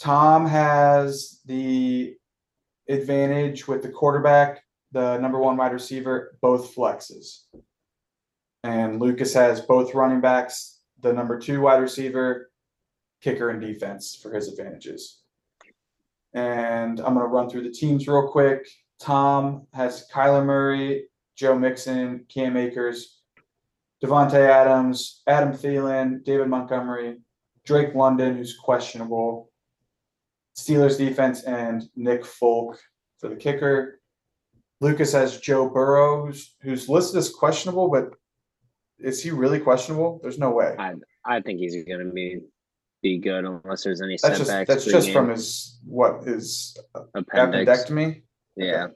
[0.00, 2.16] Tom has the
[2.88, 7.42] advantage with the quarterback, the number one wide receiver, both flexes.
[8.64, 12.50] And Lucas has both running backs, the number two wide receiver,
[13.22, 15.20] kicker, and defense for his advantages.
[16.34, 18.66] And I'm going to run through the teams real quick.
[19.00, 23.20] Tom has Kyler Murray, Joe Mixon, Cam Akers,
[24.02, 27.18] Davante Adams, Adam Thielen, David Montgomery,
[27.64, 29.50] Drake London, who's questionable,
[30.56, 32.78] Steelers defense, and Nick Folk
[33.18, 34.00] for the kicker.
[34.80, 38.10] Lucas has Joe Burrow, who's who's listed as questionable, but
[38.98, 40.20] is he really questionable?
[40.22, 40.74] There's no way.
[40.78, 42.40] I I think he's gonna be
[43.02, 44.68] be good unless there's any That's just setbacks.
[44.68, 46.76] that's just from his what his
[47.14, 47.70] appendix.
[47.84, 48.22] appendectomy.
[48.56, 48.88] Yeah.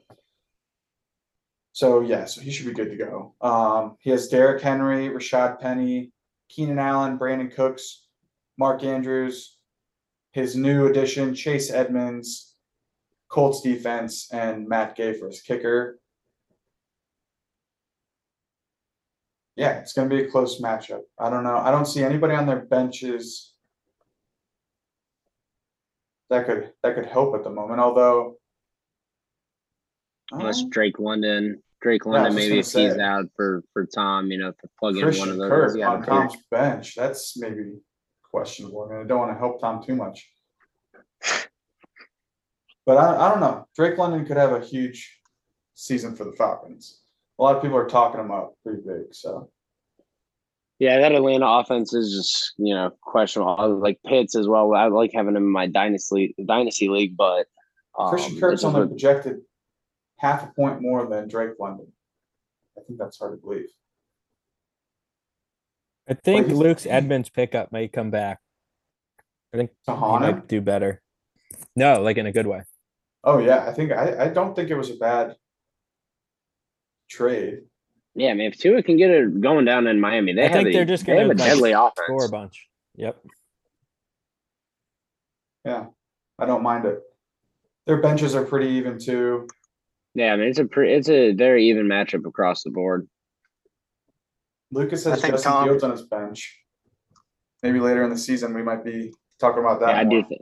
[1.73, 3.33] So yeah, so he should be good to go.
[3.41, 6.11] Um, he has Derrick Henry, Rashaad Penny,
[6.49, 8.05] Keenan Allen, Brandin Cooks,
[8.57, 9.57] Mark Andrews,
[10.31, 12.52] his new addition, Chase Edmonds,
[13.33, 15.99] Colts defense, and Matt Gay for his kicker.
[19.55, 21.01] Yeah, it's gonna be a close matchup.
[21.19, 21.57] I don't know.
[21.57, 23.53] I don't see anybody on their benches
[26.29, 28.37] that could that could help at the moment, although
[30.31, 34.29] Unless Drake London, Drake Yeah, London, just maybe if gonna he's out for for Tom,
[34.31, 35.49] you know, to plug in one of those.
[35.49, 36.03] Kirk yeah, on.
[36.03, 37.79] Tom's bench, that's maybe
[38.29, 38.83] questionable.
[38.83, 40.29] I mean, I don't want to help Tom too much.
[42.85, 43.65] But I, I don't know.
[43.75, 45.19] Drake London could have a huge
[45.73, 47.01] season for the Falcons.
[47.39, 49.49] A lot of people are talking him up pretty big, so
[50.79, 53.55] Yeah, that Atlanta offense is just you know questionable.
[53.57, 54.73] I like Pitts as well.
[54.73, 57.47] I like having him in my dynasty dynasty league, but
[57.97, 59.37] um, Christian Kirk's just only projected
[60.19, 61.87] half a point more than Drake London.
[62.77, 63.67] I think that's hard to believe.
[66.09, 68.39] I think he's- Luke's Edmonds pickup may come back.
[69.53, 71.01] I think To he might do better.
[71.75, 72.63] No, like in a good way.
[73.23, 75.35] Oh yeah, I think I, I don't think it was a bad
[77.09, 77.59] trade.
[78.15, 80.53] yeah, I mean, if Tua can get it going down in Miami, they I have
[80.53, 82.25] think a, they're just they have gonna, a like, deadly Score offense.
[82.25, 82.67] a bunch.
[82.95, 83.17] Yep.
[85.65, 85.85] Yeah,
[86.37, 87.01] I don't mind it.
[87.85, 89.47] Their benches are pretty even too.
[90.15, 93.07] Yeah, I mean it's a pre- it's a very even matchup across the board.
[94.71, 96.59] Lucas has think Justin Tom- Fields on his bench.
[97.61, 99.89] Maybe later in the season we might be talking about that.
[99.89, 100.41] Yeah, I do think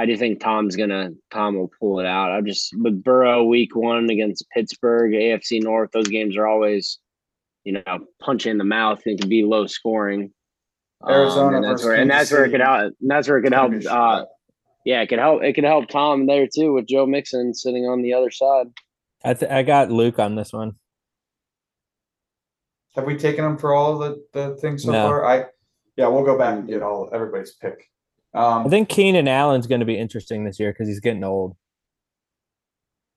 [0.00, 2.30] I do think Tom's gonna Tom will pull it out.
[2.32, 5.90] I'm just with Burrow week one against Pittsburgh, AFC North.
[5.92, 6.98] Those games are always,
[7.64, 10.32] you know, punch in the mouth and can be low scoring.
[11.02, 12.94] Um, Arizona and that's where and that's where it could help.
[12.98, 13.74] And that's where it could help.
[13.86, 14.24] Uh,
[14.86, 15.42] yeah, it could help.
[15.42, 18.68] It could help Tom there too with Joe Mixon sitting on the other side.
[19.22, 20.76] I th- I got Luke on this one.
[22.96, 25.08] Have we taken them for all the the things so No.
[25.08, 25.26] far?
[25.26, 25.44] I
[25.96, 27.86] yeah, we'll go back and get all everybody's pick.
[28.32, 31.56] Um, I think Keenan Allen's going to be interesting this year because he's getting old.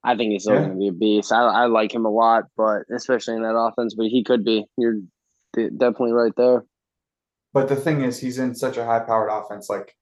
[0.02, 0.60] I think he's still Yeah.
[0.66, 1.32] going to be a beast.
[1.32, 3.94] I, I like him a lot, but especially in that offense.
[3.94, 4.66] But he could be.
[4.76, 5.00] You're
[5.54, 6.64] de- definitely right there.
[7.52, 9.70] but the thing is, he's in such a high powered offense.
[9.70, 9.94] Like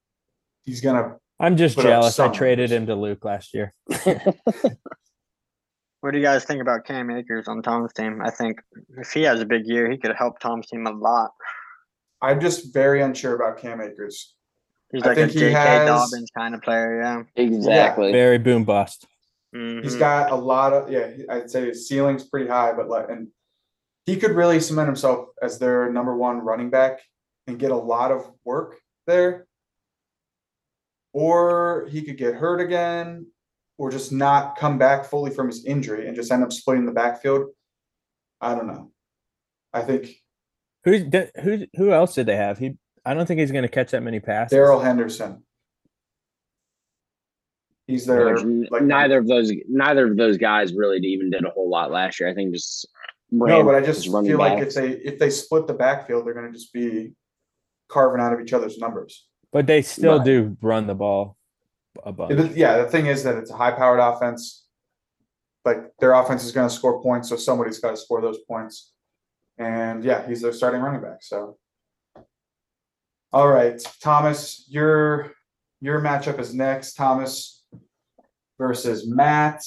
[0.64, 1.16] he's gonna.
[1.38, 2.18] I'm just jealous.
[2.18, 3.72] I traded him to Luke last year.
[6.00, 8.20] What do you guys think about Cam Akers on Tom's team?
[8.24, 8.58] I think
[8.98, 11.30] if he has a big year, he could help Tom's team a lot.
[12.20, 14.34] I'm just very unsure about Cam Akers.
[14.92, 15.52] He's I like a think he J.K.
[15.52, 17.22] has- Dobbins kind of player, yeah.
[17.36, 18.12] exactly.
[18.12, 19.06] Very boom bust.
[19.52, 19.98] He's Mhm.
[19.98, 21.10] got a lot of yeah.
[21.28, 23.28] I'd say his ceiling's pretty high, but like and
[24.06, 27.00] he could really cement himself as their number one running back
[27.46, 29.46] and get a lot of work there.
[31.12, 33.26] Or he could get hurt again,
[33.78, 36.92] or just not come back fully from his injury and just end up splitting the
[36.92, 37.50] backfield.
[38.40, 38.90] I don't know.
[39.72, 40.08] I think
[40.84, 41.66] Who's d- who?
[41.76, 42.58] Who else did they have?
[42.58, 42.76] He.
[43.04, 44.52] I don't think he's going to catch that many passes.
[44.54, 45.42] Darrell Henderson.
[47.86, 48.36] He's there.
[48.38, 52.20] Like neither of those neither of those guys really even did a whole lot last
[52.20, 52.28] year.
[52.28, 52.86] I think just
[53.30, 54.74] No, but I just running feel like if backs.
[54.76, 57.12] they if they split the backfield, they're gonna just be
[57.88, 59.26] carving out of each other's numbers.
[59.52, 60.24] but they still Right.
[60.24, 61.36] do run the ball
[62.04, 62.32] a bunch.
[62.32, 64.64] It- Yeah, the thing is that it's a high powered offense.
[65.66, 68.92] Like their offense is gonna score points, so somebody's gotta score those points.
[69.58, 71.58] And yeah, he's their starting running back, so.
[73.32, 75.32] All right, Thomas, your
[75.80, 76.94] your matchup is next.
[76.94, 77.64] Thomas
[78.58, 79.62] versus Matt.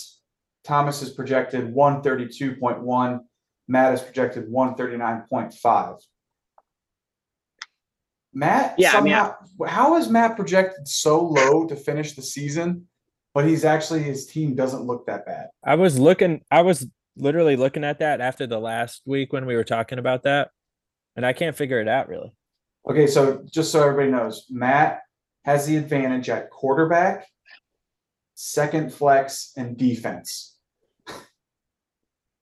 [0.64, 3.22] Thomas is projected one thirty-two point one.
[3.68, 5.96] Matt is projected one thirty-nine point five.
[8.34, 9.36] Matt, Yeah, I mean, somehow,
[9.66, 12.88] how is Matt projected so low to finish the season?
[13.34, 15.48] But he's actually his team doesn't look that bad.
[15.64, 16.42] I was looking.
[16.52, 16.88] I was
[17.18, 20.52] literally looking at that after the last week when we were talking about that,
[21.16, 22.32] and I can't figure it out really.
[22.88, 25.02] Okay, so just so everybody knows, Matt
[25.44, 27.26] has the advantage at quarterback,
[28.36, 30.58] second flex, and defense.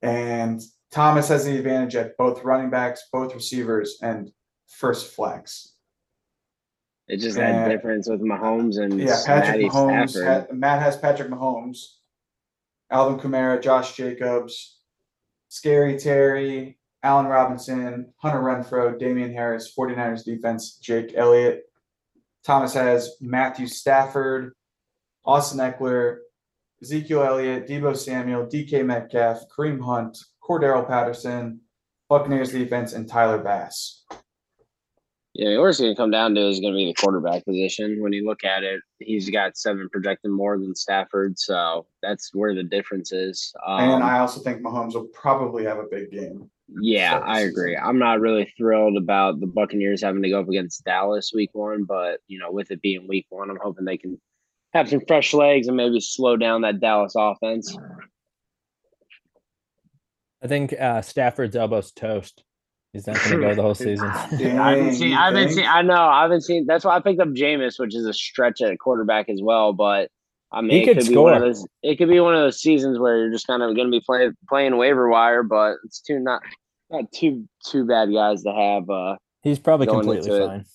[0.01, 4.33] And Thomas has the advantage at both running backs, both receivers, and
[4.67, 5.75] first flex.
[7.07, 10.51] It's just that difference with Mahomes and Yeah, Patrick Matty Mahomes.
[10.51, 11.77] Matt has Patrick Mahomes,
[12.91, 14.79] Alvin Kamara, Josh Jacobs,
[15.47, 21.63] Scary Terry, Allen Robinson, Hunter Renfrow, Damien Harris, 49ers defense, Jake Elliott.
[22.45, 24.53] Thomas has Matthew Stafford,
[25.25, 26.19] Austin Ekeler,
[26.81, 31.61] Ezekiel Elliott, Deebo Samuel, DK Metcalf, Kareem Hunt, Cordero Patterson,
[32.09, 34.03] Buccaneers defense, and Tyler Bass.
[35.33, 38.03] Yeah, what it's going to come down to is going to be the quarterback position.
[38.03, 42.53] When you look at it, he's got seven projected more than Stafford, so that's where
[42.53, 43.51] the difference is.
[43.65, 46.51] Um, and I also think Mahomes will probably have a big game.
[46.69, 47.77] Yeah, start I agree.
[47.77, 51.83] I'm not really thrilled about the Buccaneers having to go up against Dallas week one,
[51.83, 54.19] but you know, with it being week one, I'm hoping they can
[54.73, 57.77] have some fresh legs and maybe slow down that Dallas offense.
[60.41, 62.43] I think uh, Stafford's elbow's toast.
[62.91, 64.07] He's not going to go the whole season.
[64.09, 65.13] I haven't seen.
[65.13, 65.59] I haven't think?
[65.59, 65.65] seen.
[65.65, 65.95] I know.
[65.95, 66.65] I haven't seen.
[66.65, 69.73] That's why I picked up Jameis, which is a stretch at quarterback as well.
[69.73, 70.09] But
[70.53, 71.67] I mean, He it could could be one of those.
[71.81, 74.01] It could be one of those seasons where you're just kind of going to be
[74.05, 76.41] playing playing waiver wire, but it's too not
[76.91, 78.89] not too too bad guys to have.
[78.89, 80.47] Uh, He's probably Going completely into it.
[80.47, 80.65] fine.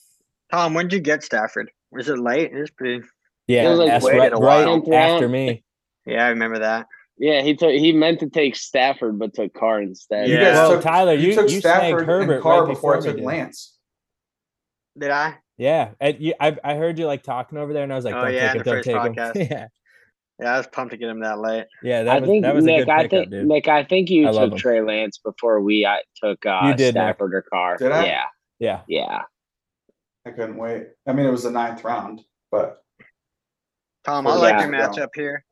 [0.53, 1.71] Tom, when did you get Stafford?
[1.93, 2.53] Was it late?
[2.53, 3.03] It was pretty.
[3.47, 4.95] Yeah, was like that's right, a right while.
[4.95, 5.63] after me.
[6.05, 6.87] Yeah, I remember that.
[7.19, 7.71] yeah, he took.
[7.71, 10.29] He meant to take Stafford, but took Carr instead.
[10.29, 10.45] You Yeah.
[10.45, 12.97] guys Well, took, Tyler, you- took you snagged Stafford Herbert and Carr right before I
[12.99, 13.27] before me, took.
[13.27, 13.77] Lance.
[14.99, 15.37] Did I?
[15.59, 18.15] Yeah, and you, I I heard you like talking over there, and I was like,
[18.15, 19.51] Oh, "Don't yeah, take it, the don't first take him." podcast.
[19.51, 19.67] yeah,
[20.41, 21.67] Yeah, I was pumped to get him that late.
[21.83, 22.87] yeah, that I was think that was a Nick.
[22.87, 23.47] good I pickup, think dude.
[23.49, 23.67] Nick.
[23.69, 24.57] I think you I took.
[24.57, 27.03] Trey Lance before we I took uh, You did, Nick.
[27.03, 27.77] Stafford or Carr.
[27.77, 28.05] Did I?
[28.07, 28.25] Yeah,
[28.61, 29.23] Yeah, yeah.
[30.25, 30.89] I couldn't wait.
[31.09, 32.21] I mean, it was the ninth round,
[32.53, 32.83] but
[34.05, 34.61] Tom, I like Yeah.
[34.63, 35.45] your matchup here.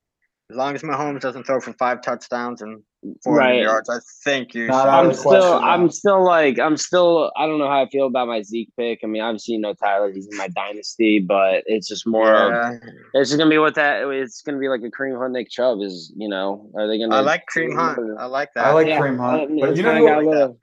[0.49, 2.81] As long as Mahomes doesn't throw for five touchdowns and
[3.25, 3.63] 400 Right.
[3.63, 5.31] yards, I think you Not I'm still.
[5.33, 6.61] question, I'm still like.
[6.61, 7.33] I'm still.
[7.37, 9.01] I don't know how I feel about my Zeke pick.
[9.03, 10.13] I mean, obviously, you know Tyler.
[10.13, 12.75] He's in my dynasty, but it's just more of.
[13.15, 14.09] It's just gonna be what that.
[14.09, 15.33] It's gonna be like a Kareem Hunt.
[15.33, 16.13] Nick Chubb is.
[16.17, 17.17] You know, are they gonna?
[17.17, 17.99] I like Kareem Hunt.
[18.17, 18.67] I like that.
[18.67, 19.43] I like Yeah, Kareem Hunt.
[19.43, 20.59] I mean, but you know who, got little-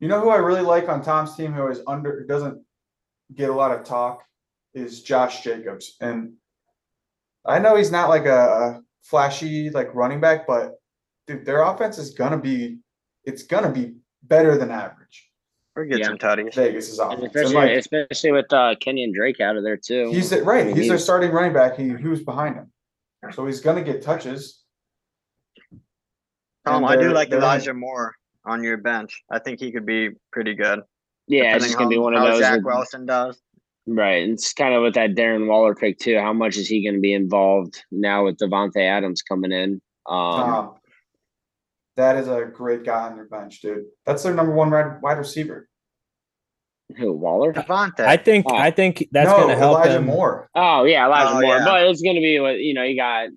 [0.00, 2.62] you know who I really like on Tom's team who is under doesn't
[3.34, 4.24] get a lot of talk
[4.72, 5.96] is Josh Jacobs.
[6.00, 6.32] And
[7.44, 8.30] I know he's not like a,
[8.78, 10.74] a flashy like running back, but
[11.26, 12.78] dude, their offense is gonna be
[13.24, 15.28] it's gonna be better than average.
[15.76, 16.06] We'll get Yeah.
[16.06, 16.54] some tutties.
[16.54, 17.26] Vegas's and offense.
[17.34, 20.10] Especially, like, especially with uh, Kenyan Drake out of there too.
[20.10, 21.76] he's the- right, I mean, he's their starting running back.
[21.76, 22.72] He who's behind him.
[23.32, 24.64] So he's gonna get touches.
[26.66, 29.22] Tom, I do like Elijah Moore on your bench.
[29.30, 30.80] I think he could be pretty good.
[31.26, 32.40] Yeah, it's just gonna be one of how those.
[32.40, 33.40] Zach with- Wilson does.
[33.86, 34.22] Right.
[34.22, 36.18] and It's kind of with that Darren Waller pick too.
[36.18, 39.80] How much is he going to be involved now with Davante Adams coming in?
[40.08, 40.74] Um, Tom.
[41.96, 43.84] That is a great guy on their bench, dude.
[44.06, 45.68] That's their number one wide, wide receiver.
[46.96, 47.52] who Waller?
[47.52, 48.00] Devontae.
[48.00, 48.54] I think Oh.
[48.54, 50.06] I think that's no, going to help Elijah him.
[50.06, 50.48] Moore.
[50.54, 51.56] Oh yeah, Elijah Oh, Moore.
[51.58, 51.64] yeah.
[51.64, 52.82] But it's going to be what you know.
[52.82, 53.28] You got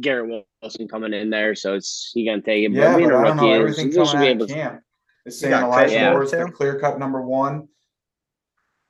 [0.00, 2.72] Garrett Wilson coming in there, so it's he going to take it.
[2.72, 3.42] Yeah, but but a I don't know.
[3.42, 4.80] rookie, Everything is, coming be out of camp
[5.26, 7.68] is You saying Elijah Chris Moore is the clear cut number one.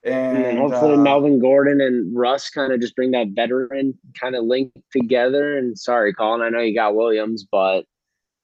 [0.04, 4.36] And And hopefully uh, Melvin Gordon and Russ kind of just bring that veteran kind
[4.36, 5.56] of link together.
[5.56, 7.86] And sorry, Colin, I know you got Williams, but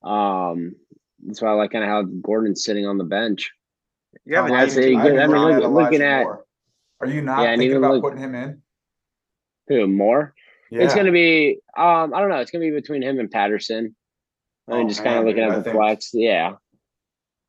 [0.03, 0.75] um,
[1.27, 3.51] that's why I like kind of how Gordon's sitting on the bench.
[4.25, 5.19] Yeah, I'd say good.
[5.19, 6.45] I mean, looking look- at looking at- Moore.
[7.03, 8.63] Are you not Yeah, thinking even about look- putting him in?
[9.69, 10.35] Who more?
[10.71, 10.83] Yeah.
[10.85, 12.37] It's gonna be um I don't know.
[12.39, 13.95] It's gonna be between him and Patterson.
[14.69, 16.11] I mean, Oh, just kind of looking at the flex.
[16.15, 16.55] Yeah,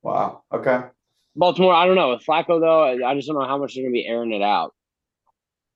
[0.03, 0.43] Wow.
[0.51, 0.81] Okay.
[1.35, 1.73] Baltimore.
[1.73, 2.83] I don't know with Flacco though.
[3.07, 4.73] I- just don't know how much they're gonna be airing it out.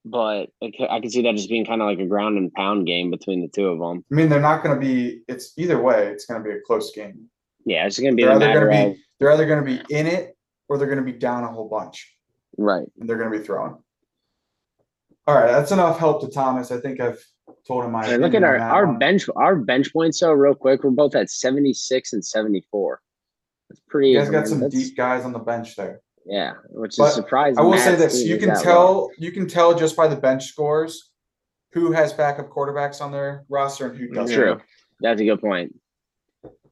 [0.08, 2.86] But I I can see that just being kind of like a ground and pound
[2.86, 4.06] game between the two of them.
[4.12, 5.22] I mean, they're not going to be.
[5.28, 6.08] It's either way.
[6.08, 7.28] It's going to be a close game.
[7.66, 9.04] Yeah, it's gonna be They're a either matter going to of be.
[9.20, 10.38] They're either going to be in it
[10.70, 12.16] or they're going to be down a whole bunch,
[12.58, 12.88] right.
[13.00, 13.78] and they're going to be throwing.
[15.26, 16.72] All right, that's enough help to Thomas.
[16.72, 17.24] I think I've
[17.68, 18.06] told him my.
[18.06, 19.00] Hey, look at our our one.
[19.00, 20.34] bench our bench points though.
[20.34, 23.02] Real quick, we're both at seventy six and seventy four.
[23.70, 24.10] That's pretty.
[24.10, 26.02] You guys got some that's- deep guys on the bench there.
[26.26, 27.60] Yeah, which But is surprising.
[27.60, 31.12] I will say this: you can tell you can tell just by the bench scores
[31.74, 34.36] who has backup quarterbacks on their roster and who doesn't.
[34.36, 34.60] True.
[35.02, 35.76] That's a good point.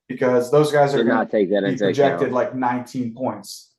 [0.07, 2.33] Because those guys are going not take that into projected account.
[2.33, 3.73] like 19 points.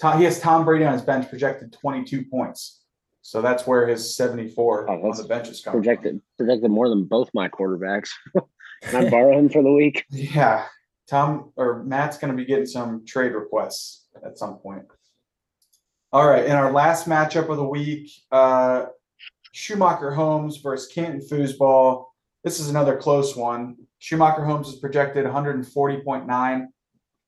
[0.00, 2.80] Tom, he has Tom Brady on his bench projected 22 points.
[3.22, 5.74] So that's where his 74 Oh, on the bench is coming.
[5.80, 5.82] from.
[5.84, 8.08] projected projected more than both my quarterbacks.
[8.82, 10.04] Can I borrow him for the week?
[10.10, 10.66] Yeah,
[11.08, 14.84] Tom or Matt's going to be getting some trade requests at some point.
[16.12, 18.86] All right, in our last matchup of the week, uh,
[19.52, 22.06] Schumacher Homes versus Canton Foosball.
[22.44, 23.76] This is another close one.
[23.98, 26.66] Schumacher Homes is projected 140.9.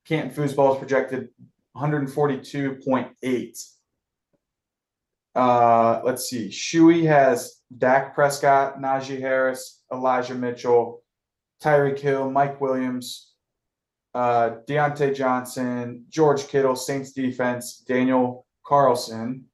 [0.07, 1.29] Canton Foosball is projected
[1.75, 3.69] 142.8.
[5.35, 6.49] Uh, let's see.
[6.49, 11.01] Shuey has Dak Prescott, Najee Harris, Elijah Mitchell,
[11.61, 13.34] Tyreek Hill, Mike Williams,
[14.15, 19.45] uh, Diontae Johnson, George Kittle, Saints defense, Daniel Carlson.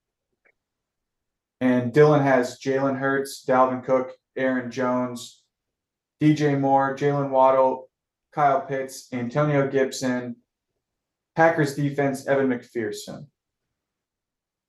[1.60, 5.42] And Dylan has Jalen Hurts, Dalvin Cook, Aaron Jones,
[6.22, 7.90] DJ Moore, Jaylen Waddle,
[8.34, 10.38] Kyle Pitts, Antonio Gibson,
[11.36, 13.26] Packers defense, Evan McPherson.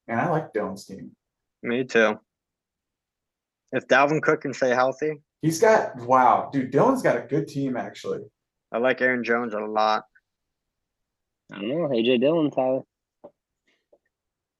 [0.09, 1.13] And I like Dylan's team.
[1.63, 2.19] Me too.
[3.73, 6.73] If Dalvin Cook can stay healthy, He's got wow, dude.
[6.73, 8.21] Dylan's got a good team actually.
[8.73, 10.05] I like Aaron Jones a lot.
[11.53, 11.89] I don't know.
[11.89, 12.81] AJ Dillon, Tyler.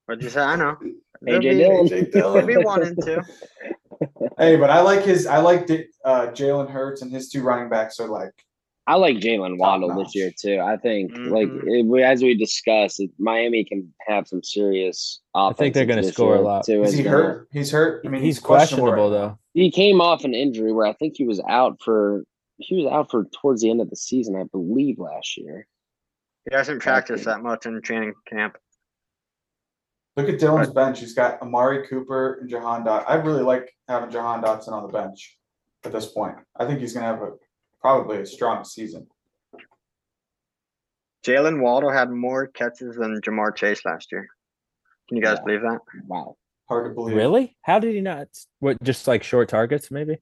[0.07, 0.41] What'd you say?
[0.43, 0.77] I know.
[1.23, 1.87] There'll AJ be- Dillon.
[1.89, 2.47] AJ There'll Dillon.
[2.47, 3.21] be one and two.
[4.37, 5.27] Hey, but I like his.
[5.29, 5.71] I like
[6.05, 8.33] uh, Jalen Hurts and his two running backs are like.
[8.89, 10.07] I like Jaylen Waddle notch.
[10.07, 10.59] this year too.
[10.61, 11.63] I think, like Mhm.
[11.67, 15.21] it- we- as we discussed, it, Miami can have some serious.
[15.37, 16.65] I think they're gonna score a lot.
[16.65, 17.49] Too, Is he gonna- hurt?
[17.53, 18.05] He's hurt.
[18.05, 19.39] I mean, he's questionable questionable right though.
[19.55, 22.25] He came off an injury where I think he was out for.
[22.63, 25.67] He was out for towards the end of the season, I believe, last year.
[26.49, 28.57] He hasn't practiced that much in training camp.
[30.17, 31.01] Look at Dylan's bench.
[31.01, 33.05] He's got Amari Cooper and Jahan Dot.
[33.09, 35.39] I really like having Jahan Dotson on the bench
[35.85, 36.37] at this point.
[36.57, 37.31] I think he's gonna have a
[37.81, 39.07] probably a strong season.
[41.25, 44.29] Jaylen Waddle had more catches than Ja'Marr Chase last year.
[45.09, 45.45] Can you guys Yeah.
[45.45, 45.81] believe that?
[46.07, 46.37] Wow.
[46.69, 47.17] Hard to believe.
[47.17, 47.57] Really?
[47.63, 48.29] How did he not?
[48.59, 48.83] What?
[48.83, 50.19] Just like short targets, maybe.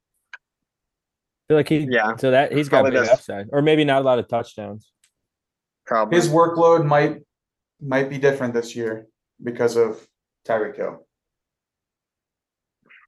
[1.51, 1.88] Feel like he.
[1.90, 2.14] Yeah.
[2.16, 3.18] So that he's got Probably big does.
[3.18, 4.92] upside, or maybe not a lot of touchdowns.
[5.84, 6.16] Probably.
[6.16, 7.18] His workload might
[7.80, 9.09] might be different this year
[9.42, 10.07] because of
[10.46, 11.05] Tyreek Hill.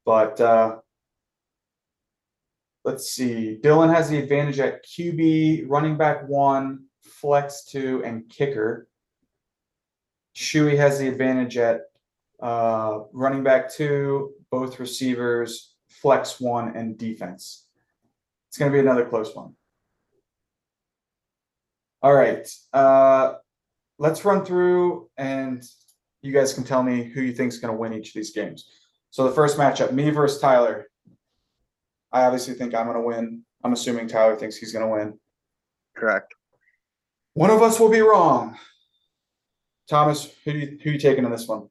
[0.05, 0.77] But uh
[2.85, 3.61] let's see.
[3.63, 8.89] Dylan has the advantage at QB, running back one, flex two, and kicker.
[10.35, 11.83] Shuey has the advantage at
[12.43, 17.67] uh running back two, both receivers, flex one, and defense.
[18.53, 19.57] It's gonna be another close one.
[22.03, 23.37] All right, uh,
[23.99, 25.65] let's run through and
[26.23, 28.33] you guys can tell me who you think is going to win each of these
[28.33, 28.69] games.
[29.11, 30.87] So the first matchup, me versus Tyler.
[32.13, 33.43] I obviously think I'm going to win.
[33.65, 35.19] I'm assuming Tyler thinks he's going to win.
[35.97, 36.35] Correct.
[37.35, 38.57] One of us will be wrong.
[39.89, 41.69] Thomas, who do you, who you taking in this one?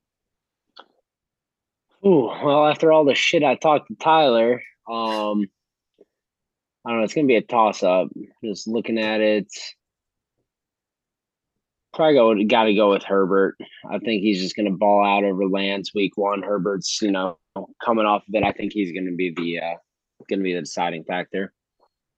[2.05, 5.47] Ooh, well, after all the shit I talked to Tyler, um,
[6.85, 7.03] I don't know.
[7.03, 8.09] It's gonna be a toss up.
[8.43, 9.47] Just looking at it,
[11.93, 12.43] probably go.
[12.45, 13.57] Got to go with Herbert.
[13.89, 16.41] I think he's just gonna ball out over Lance week one.
[16.41, 17.37] Herbert's, you know,
[17.83, 18.43] coming off of it.
[18.43, 19.75] I think he's gonna be the uh,
[20.29, 21.53] gonna be the deciding factor.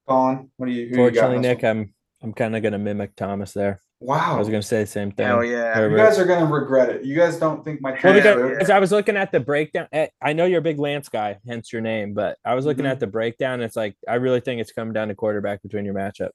[0.07, 0.88] Colin, what do you?
[0.88, 1.72] Who you got Fortunately, Nick, one?
[1.72, 3.82] I'm I'm kind of gonna mimic Thomas there.
[4.10, 5.28] I was gonna say the same thing.
[5.28, 5.88] Hell yeah.
[5.88, 7.04] you guys are going to regret it.
[7.06, 9.39] You guys don't think my Well, team is Yeah, because I was looking at the
[9.39, 9.88] breakdown.
[9.91, 12.14] eh, I know you're a big Lance guy, hence your name.
[12.14, 12.91] But I was looking Mhm.
[12.91, 13.56] at the breakdown.
[13.56, 16.30] And it's like I really think it's coming down to quarterback between your matchup,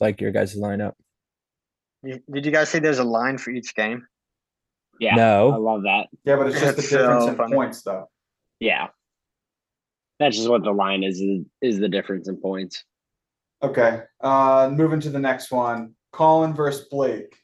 [0.00, 0.92] like your guys' lineup.
[2.02, 4.06] You- Did you guys see there's a line for each game?
[5.00, 5.52] Yeah, No.
[5.52, 6.08] I love that.
[6.24, 7.54] Yeah, but it's just the difference so in funny.
[7.54, 8.08] points, though.
[8.60, 8.88] Yeah,
[10.18, 11.20] that's just what the line is.
[11.20, 12.84] Is, is the difference in points?
[13.62, 15.94] Okay, uh, moving to the next one.
[16.18, 17.36] Colin versus Blake.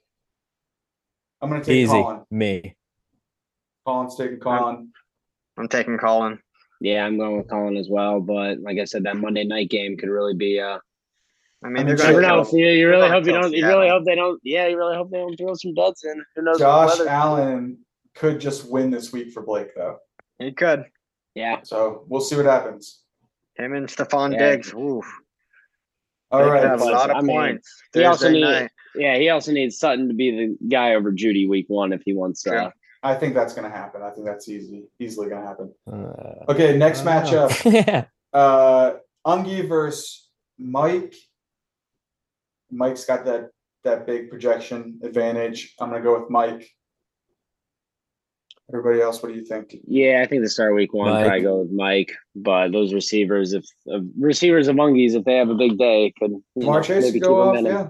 [1.41, 1.93] I'm gonna take easy.
[1.93, 2.23] Colin.
[2.33, 2.75] Me.
[3.87, 4.91] Colin's taking Colin.
[5.57, 6.41] I'm taking Colin.
[6.81, 8.19] Yeah, I'm going with Colin as well.
[8.21, 10.59] But like I said, that Monday night game could really be.
[10.59, 10.79] Uh,
[11.63, 12.45] I I mean, mean, they're gonna know.
[12.45, 12.59] kill.
[12.59, 13.53] You, you really hope you don't.
[13.53, 14.41] You really hope they don't.
[14.43, 16.25] Yeah, you really hope they don't throw some duds in.
[16.35, 16.59] Who knows?
[16.59, 17.79] Josh Allen
[18.17, 19.99] could just win this week for Blake, though.
[20.41, 20.87] He could.
[21.37, 23.03] Yeah, So we'll see what happens.
[23.57, 24.51] Him and Stefon Yeah.
[24.51, 24.75] Diggs.
[24.75, 25.05] Oof.
[26.35, 26.65] All they could right.
[26.65, 27.83] have a lot of I mean, points.
[27.93, 29.17] he also need- yeah.
[29.19, 32.43] He also needs Sutton to be the guy over Judy week one if he wants.
[32.43, 32.57] True.
[32.59, 32.71] Uh,
[33.03, 34.03] I think that's gonna happen.
[34.03, 35.73] I think that's easy, easily gonna happen.
[35.91, 37.73] Uh, Okay, next I matchup.
[37.87, 38.05] yeah.
[38.33, 38.95] Uh,
[39.27, 40.29] Ungi versus
[40.59, 41.15] Mike.
[42.71, 43.51] Mike's got that
[43.85, 45.75] that big projection advantage.
[45.81, 46.69] I'm gonna go with Mike.
[48.73, 49.77] Everybody else, what do you think?
[49.87, 51.25] yeah, I think the start week one Mike.
[51.27, 52.13] probably go with Mike.
[52.35, 56.33] But those receivers, if uh, receivers of Mungies, if they have a big day, could
[56.57, 57.89] you Chase go keep off, them yeah.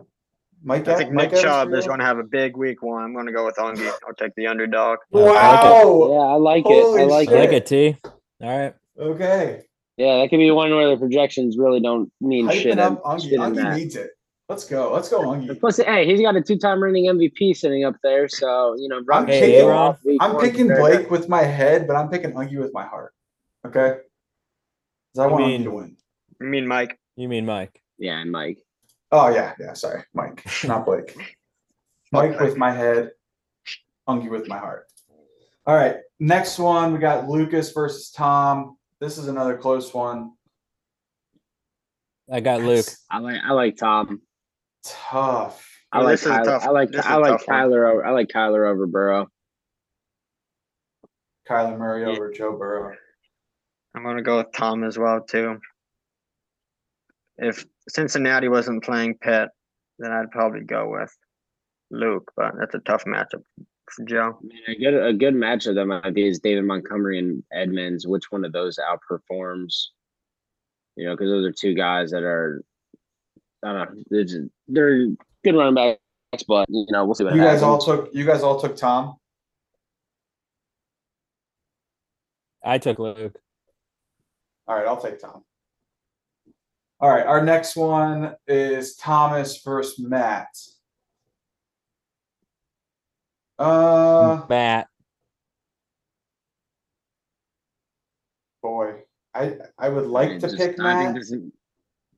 [0.64, 3.02] Mike, I think Mike Nick Chubb is going to have a big week one.
[3.04, 3.86] I'm going to go with Ungi.
[4.06, 4.98] I'll take the underdog.
[5.14, 5.34] I like.
[5.34, 6.08] Wow.
[6.10, 6.82] Yeah, I like it.
[6.82, 7.54] Holy I like I like it.
[7.54, 7.96] it, T.
[8.40, 8.74] All right.
[8.98, 9.62] Okay.
[9.96, 12.78] Yeah, that could be one where the projections really don't mean Hyping shit.
[12.78, 13.28] up in- Ungi.
[13.28, 14.10] shit Ungi needs it.
[14.54, 14.92] Let's go.
[14.92, 15.58] Let's go, Ungi.
[15.58, 18.98] Plus, hey, he's got a two-time reigning MVP sitting up there, so you know.
[18.98, 22.72] I'm Rodgers picking- off I'm picking Blake with my head, but I'm picking Ungi with
[22.72, 23.12] my heart.
[23.66, 23.96] Okay?
[25.12, 25.96] Because I You want mean- Ungi to win.
[26.40, 27.00] I mean, Mike.
[27.16, 27.82] You mean Mike?
[27.98, 28.58] Yeah, and Mike.
[29.10, 29.72] Oh yeah, yeah.
[29.72, 31.16] Sorry, Mike, not Blake.
[32.12, 33.10] Mike with my head,
[34.08, 34.86] Ungi with my heart.
[35.66, 38.76] All right, next one we got Lucas versus Tom.
[39.00, 40.30] This is another close one.
[42.30, 42.86] I got Luke.
[43.10, 43.40] I like.
[43.44, 44.20] I like Tom.
[44.84, 45.66] Tough.
[45.92, 46.18] I like.
[46.20, 46.90] this Kyler, tough- I like.
[46.90, 47.56] this is I a like tough one.
[47.58, 47.90] Kyler.
[47.92, 49.28] Over, I like Kyler over Burrow.
[51.48, 52.08] Kyler Murray Yeah.
[52.08, 52.96] over Joe Burrow.
[53.94, 55.58] I'm going to go with Tom as well, too.
[57.36, 59.50] If Cincinnati wasn't playing Pitt,
[59.98, 61.14] then I'd probably go with
[61.90, 63.42] Luke, but that's a tough matchup
[63.90, 64.38] for Joe.
[64.40, 67.42] I mean, a good a good match of them might be is David Montgomery and
[67.52, 68.06] Edmonds.
[68.06, 69.74] Which one of those outperforms?
[70.96, 72.62] You know, because those are two guys that are.
[73.64, 74.02] I don't know.
[74.10, 75.06] They're, just- they're
[75.42, 75.98] good running backs
[76.48, 79.16] but you know we'll see what You guys all took, you guys all took Tom?
[82.64, 83.36] I took Luke.
[84.66, 85.44] All right, I'll take Tom.
[86.98, 90.48] All right, our next one is Thomas versus Matt.
[93.58, 94.88] Uh, Matt.
[98.62, 99.02] boy,
[99.34, 101.16] I I would like to Just- pick Matt.
[101.18, 101.34] is-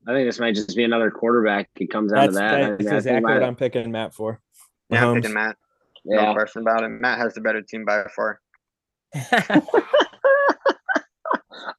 [0.07, 1.69] I think this might just be another quarterback.
[1.75, 2.53] It comes out That's, to that.
[2.53, 4.39] I that's mean, I think exactly what my- I'm picking Matt for.
[4.89, 5.57] Yeah, I'm picking Matt.
[6.05, 6.33] No yeah.
[6.33, 6.89] question about it.
[6.89, 8.39] Matt has the better team by far.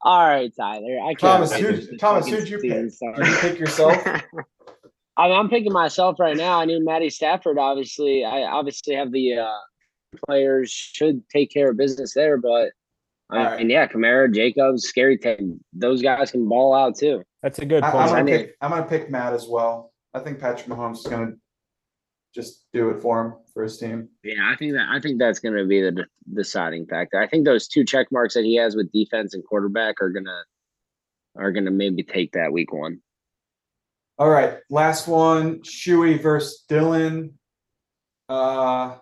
[0.03, 0.99] All right, Tyler.
[1.01, 2.71] I can't Thomas, who- for Thomas, who'd you pick?
[2.71, 3.97] Did you pick yourself?
[5.17, 6.61] I mean, I'm picking myself right now.
[6.61, 7.59] I need Matty Stafford.
[7.59, 9.59] Obviously, I obviously have the uh,
[10.27, 12.73] players should take care of business there, but
[13.31, 13.59] I Alright.
[13.59, 17.25] mean, yeah, Kamara, Jacobs, Scary Ted, those guys can ball out too.
[17.43, 18.07] That's a good I, am point.
[18.09, 18.57] gonna I need- pick.
[18.61, 19.93] I'm gonna pick Matt as well.
[20.15, 21.33] I think Patrick Mahomes is gonna
[22.35, 24.09] just do it for him for his team.
[24.23, 27.19] Yeah, I think that I think that's going to be the de- deciding factor.
[27.19, 30.45] I think those two check marks that he has with defense and quarterback are gonna
[31.37, 33.01] are gonna maybe take that week one.
[34.19, 37.33] All right, last one, Shuey versus Dylan.
[38.29, 38.97] Uh,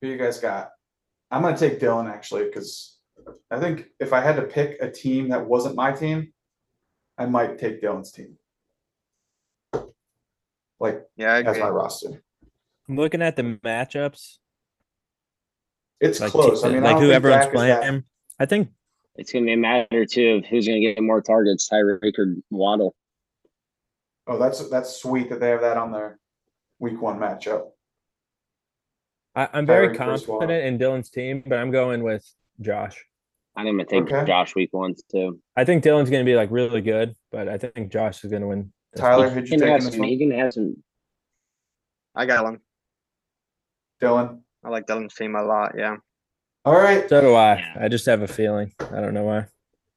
[0.00, 0.70] who you guys got?
[1.30, 2.98] I'm gonna take Dylan actually because
[3.50, 6.32] I think if I had to pick a team that wasn't my team,
[7.18, 8.36] I might take Dylan's team.
[10.80, 11.60] Like Yeah, I as agree.
[11.62, 12.22] my roster,
[12.88, 14.38] I'm looking at the matchups.
[16.00, 16.62] it's Like, close.
[16.64, 18.04] I mean, I like don't who think everyone's Dak is that- playing.
[18.38, 18.68] I think
[19.16, 22.16] It's going to be a matter too of who's going to get more targets, Tyreek
[22.18, 22.94] or Waddle.
[24.28, 26.20] Oh, that's that's sweet that they have that on their
[26.78, 27.70] week one matchup.
[29.34, 30.40] I, I'm very Tyreek versus Waddle.
[30.46, 32.24] confident in Dylan's team, but I'm going with
[32.60, 33.04] Josh.
[33.66, 34.24] I'm going to take Okay.
[34.26, 35.40] Josh week one too.
[35.56, 38.42] I think Dylan's going to be like really good, but I think Josh is going
[38.42, 38.72] to win.
[38.96, 40.00] Tyler, who'd you can take have in this some.
[40.00, 40.08] one?
[40.08, 40.76] He can have some.
[42.14, 42.60] I got one.
[44.00, 44.40] Dylan.
[44.64, 45.72] I like Dylan's team a lot.
[45.76, 45.96] Yeah.
[46.64, 47.08] All right.
[47.08, 47.64] So do I.
[47.80, 48.72] I just have a feeling.
[48.80, 49.46] I don't know why.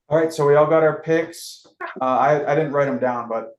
[0.09, 1.66] All right, so we all got our picks.
[2.01, 3.57] Uh, I, I didn't write them down, but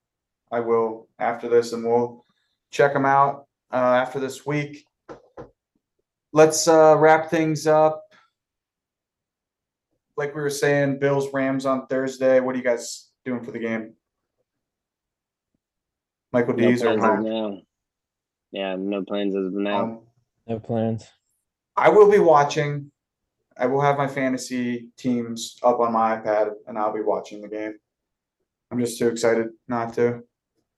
[0.50, 2.26] I will after this and we'll
[2.70, 4.84] check them out uh, after this week.
[6.34, 8.02] Let's uh, wrap things up.
[10.16, 12.40] Like we were saying, Bills Rams on Thursday.
[12.40, 13.94] What are you guys doing for the game?
[16.32, 17.58] Michael No D's or plans as now.
[18.50, 19.82] Yeah, no plans as of now.
[19.82, 20.00] Um,
[20.46, 21.06] No plans.
[21.76, 22.90] I will be watching.
[23.56, 27.48] I will have my fantasy teams up on my iPad and I'll be watching the
[27.48, 27.74] game.
[28.70, 30.22] I'm just too excited not to.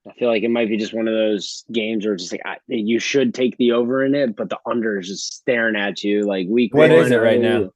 [0.06, 2.42] I feel like it might be just one of those games where it's just like
[2.44, 6.02] I, you should take the over in it, but the under is just staring at
[6.04, 6.74] you like week.
[6.74, 7.70] What is one it right early.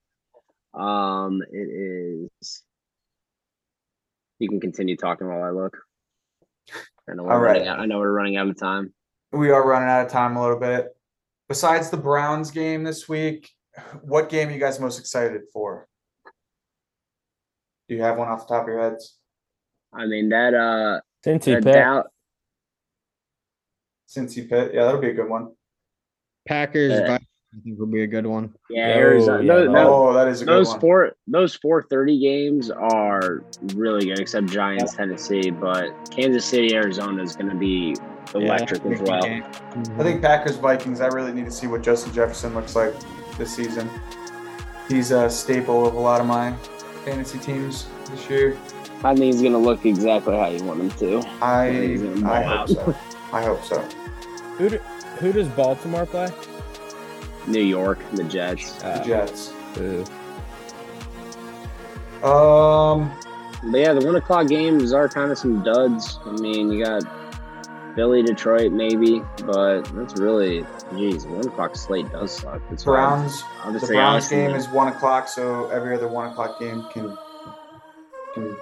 [0.78, 2.62] Um, it is.
[4.38, 5.76] You can continue talking while I look.
[7.10, 7.52] I know we're All right.
[7.54, 7.80] running out.
[7.80, 8.92] I know we're running out of time.
[9.32, 10.94] We are running out of time a little bit.
[11.48, 13.50] Besides the Browns game this week,
[14.02, 15.88] what game are you guys most excited for?
[17.88, 19.16] Do you have one off the top of your heads?
[19.92, 21.72] I mean that uh Cincy that pick.
[21.74, 22.04] Dow-
[24.08, 25.52] Cincy Pitt, yeah, that'll be a good one.
[26.46, 28.52] Packers, Uh, Vikings, I think will be a good one.
[28.68, 29.42] yeah, Oh, Arizona.
[29.42, 30.80] yeah, those, that- those- Oh, that is a good those one.
[30.80, 33.42] four those four thirty games are
[33.74, 37.96] really good, except Giants, Tennessee, but Kansas City, Arizona is going to be
[38.34, 39.24] electric as well.
[39.24, 41.00] I think Packers Vikings.
[41.00, 42.92] I really need to see what Justin Jefferson looks like
[43.38, 43.88] this season.
[44.88, 46.52] He's a staple of a lot of my
[47.04, 48.58] fantasy teams this year.
[49.04, 51.26] I think he's going to look exactly how you want him to.
[51.40, 52.96] I He's gonna I hope so.
[53.32, 53.80] I hope so.
[54.58, 54.78] Who, do,
[55.20, 56.28] who does Baltimore play?
[57.48, 58.72] New York, the Jets.
[58.74, 59.52] The Uh, Jets.
[62.22, 63.10] Um,
[63.70, 66.18] But yeah, the one o'clock games are kind of some duds.
[66.24, 67.02] I mean, you got
[67.96, 70.64] Philly, Detroit, maybe, but that's really,
[70.96, 72.60] geez, one o'clock slate does suck.
[72.70, 73.42] Why Browns.
[73.72, 77.16] The Browns game is one o'clock, so every other one o'clock game can
[78.34, 78.56] can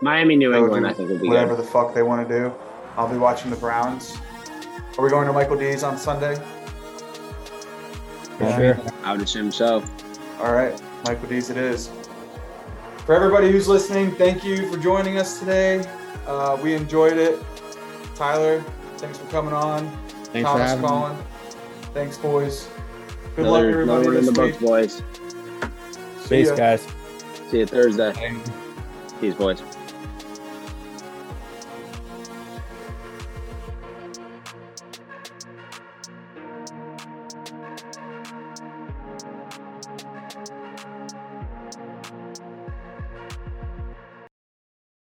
[0.00, 0.86] Miami, New England.
[0.86, 1.64] I think will be whatever good.
[1.64, 2.54] the fuck they want to do.
[2.96, 4.16] I'll be watching the Browns.
[4.96, 6.36] Are we going to Michael D's on Sunday?
[8.38, 8.80] For sure.
[9.04, 9.82] I would assume so.
[10.40, 11.90] All right, Michael D's it is.
[13.04, 15.84] For everybody who's listening, thank you for joining us today.
[16.26, 17.42] Uh, we enjoyed it.
[18.14, 18.62] Tyler,
[18.98, 19.90] thanks for coming on.
[20.32, 21.24] Thanks for Thomas, having me.
[21.94, 22.68] Thanks, boys.
[23.34, 24.52] Good luck, everybody, another in this the week.
[24.52, 25.02] books, boys.
[26.22, 26.54] See Peace, ya.
[26.54, 26.86] guys.
[27.50, 28.12] See you Thursday.
[29.20, 29.62] Peace, boys.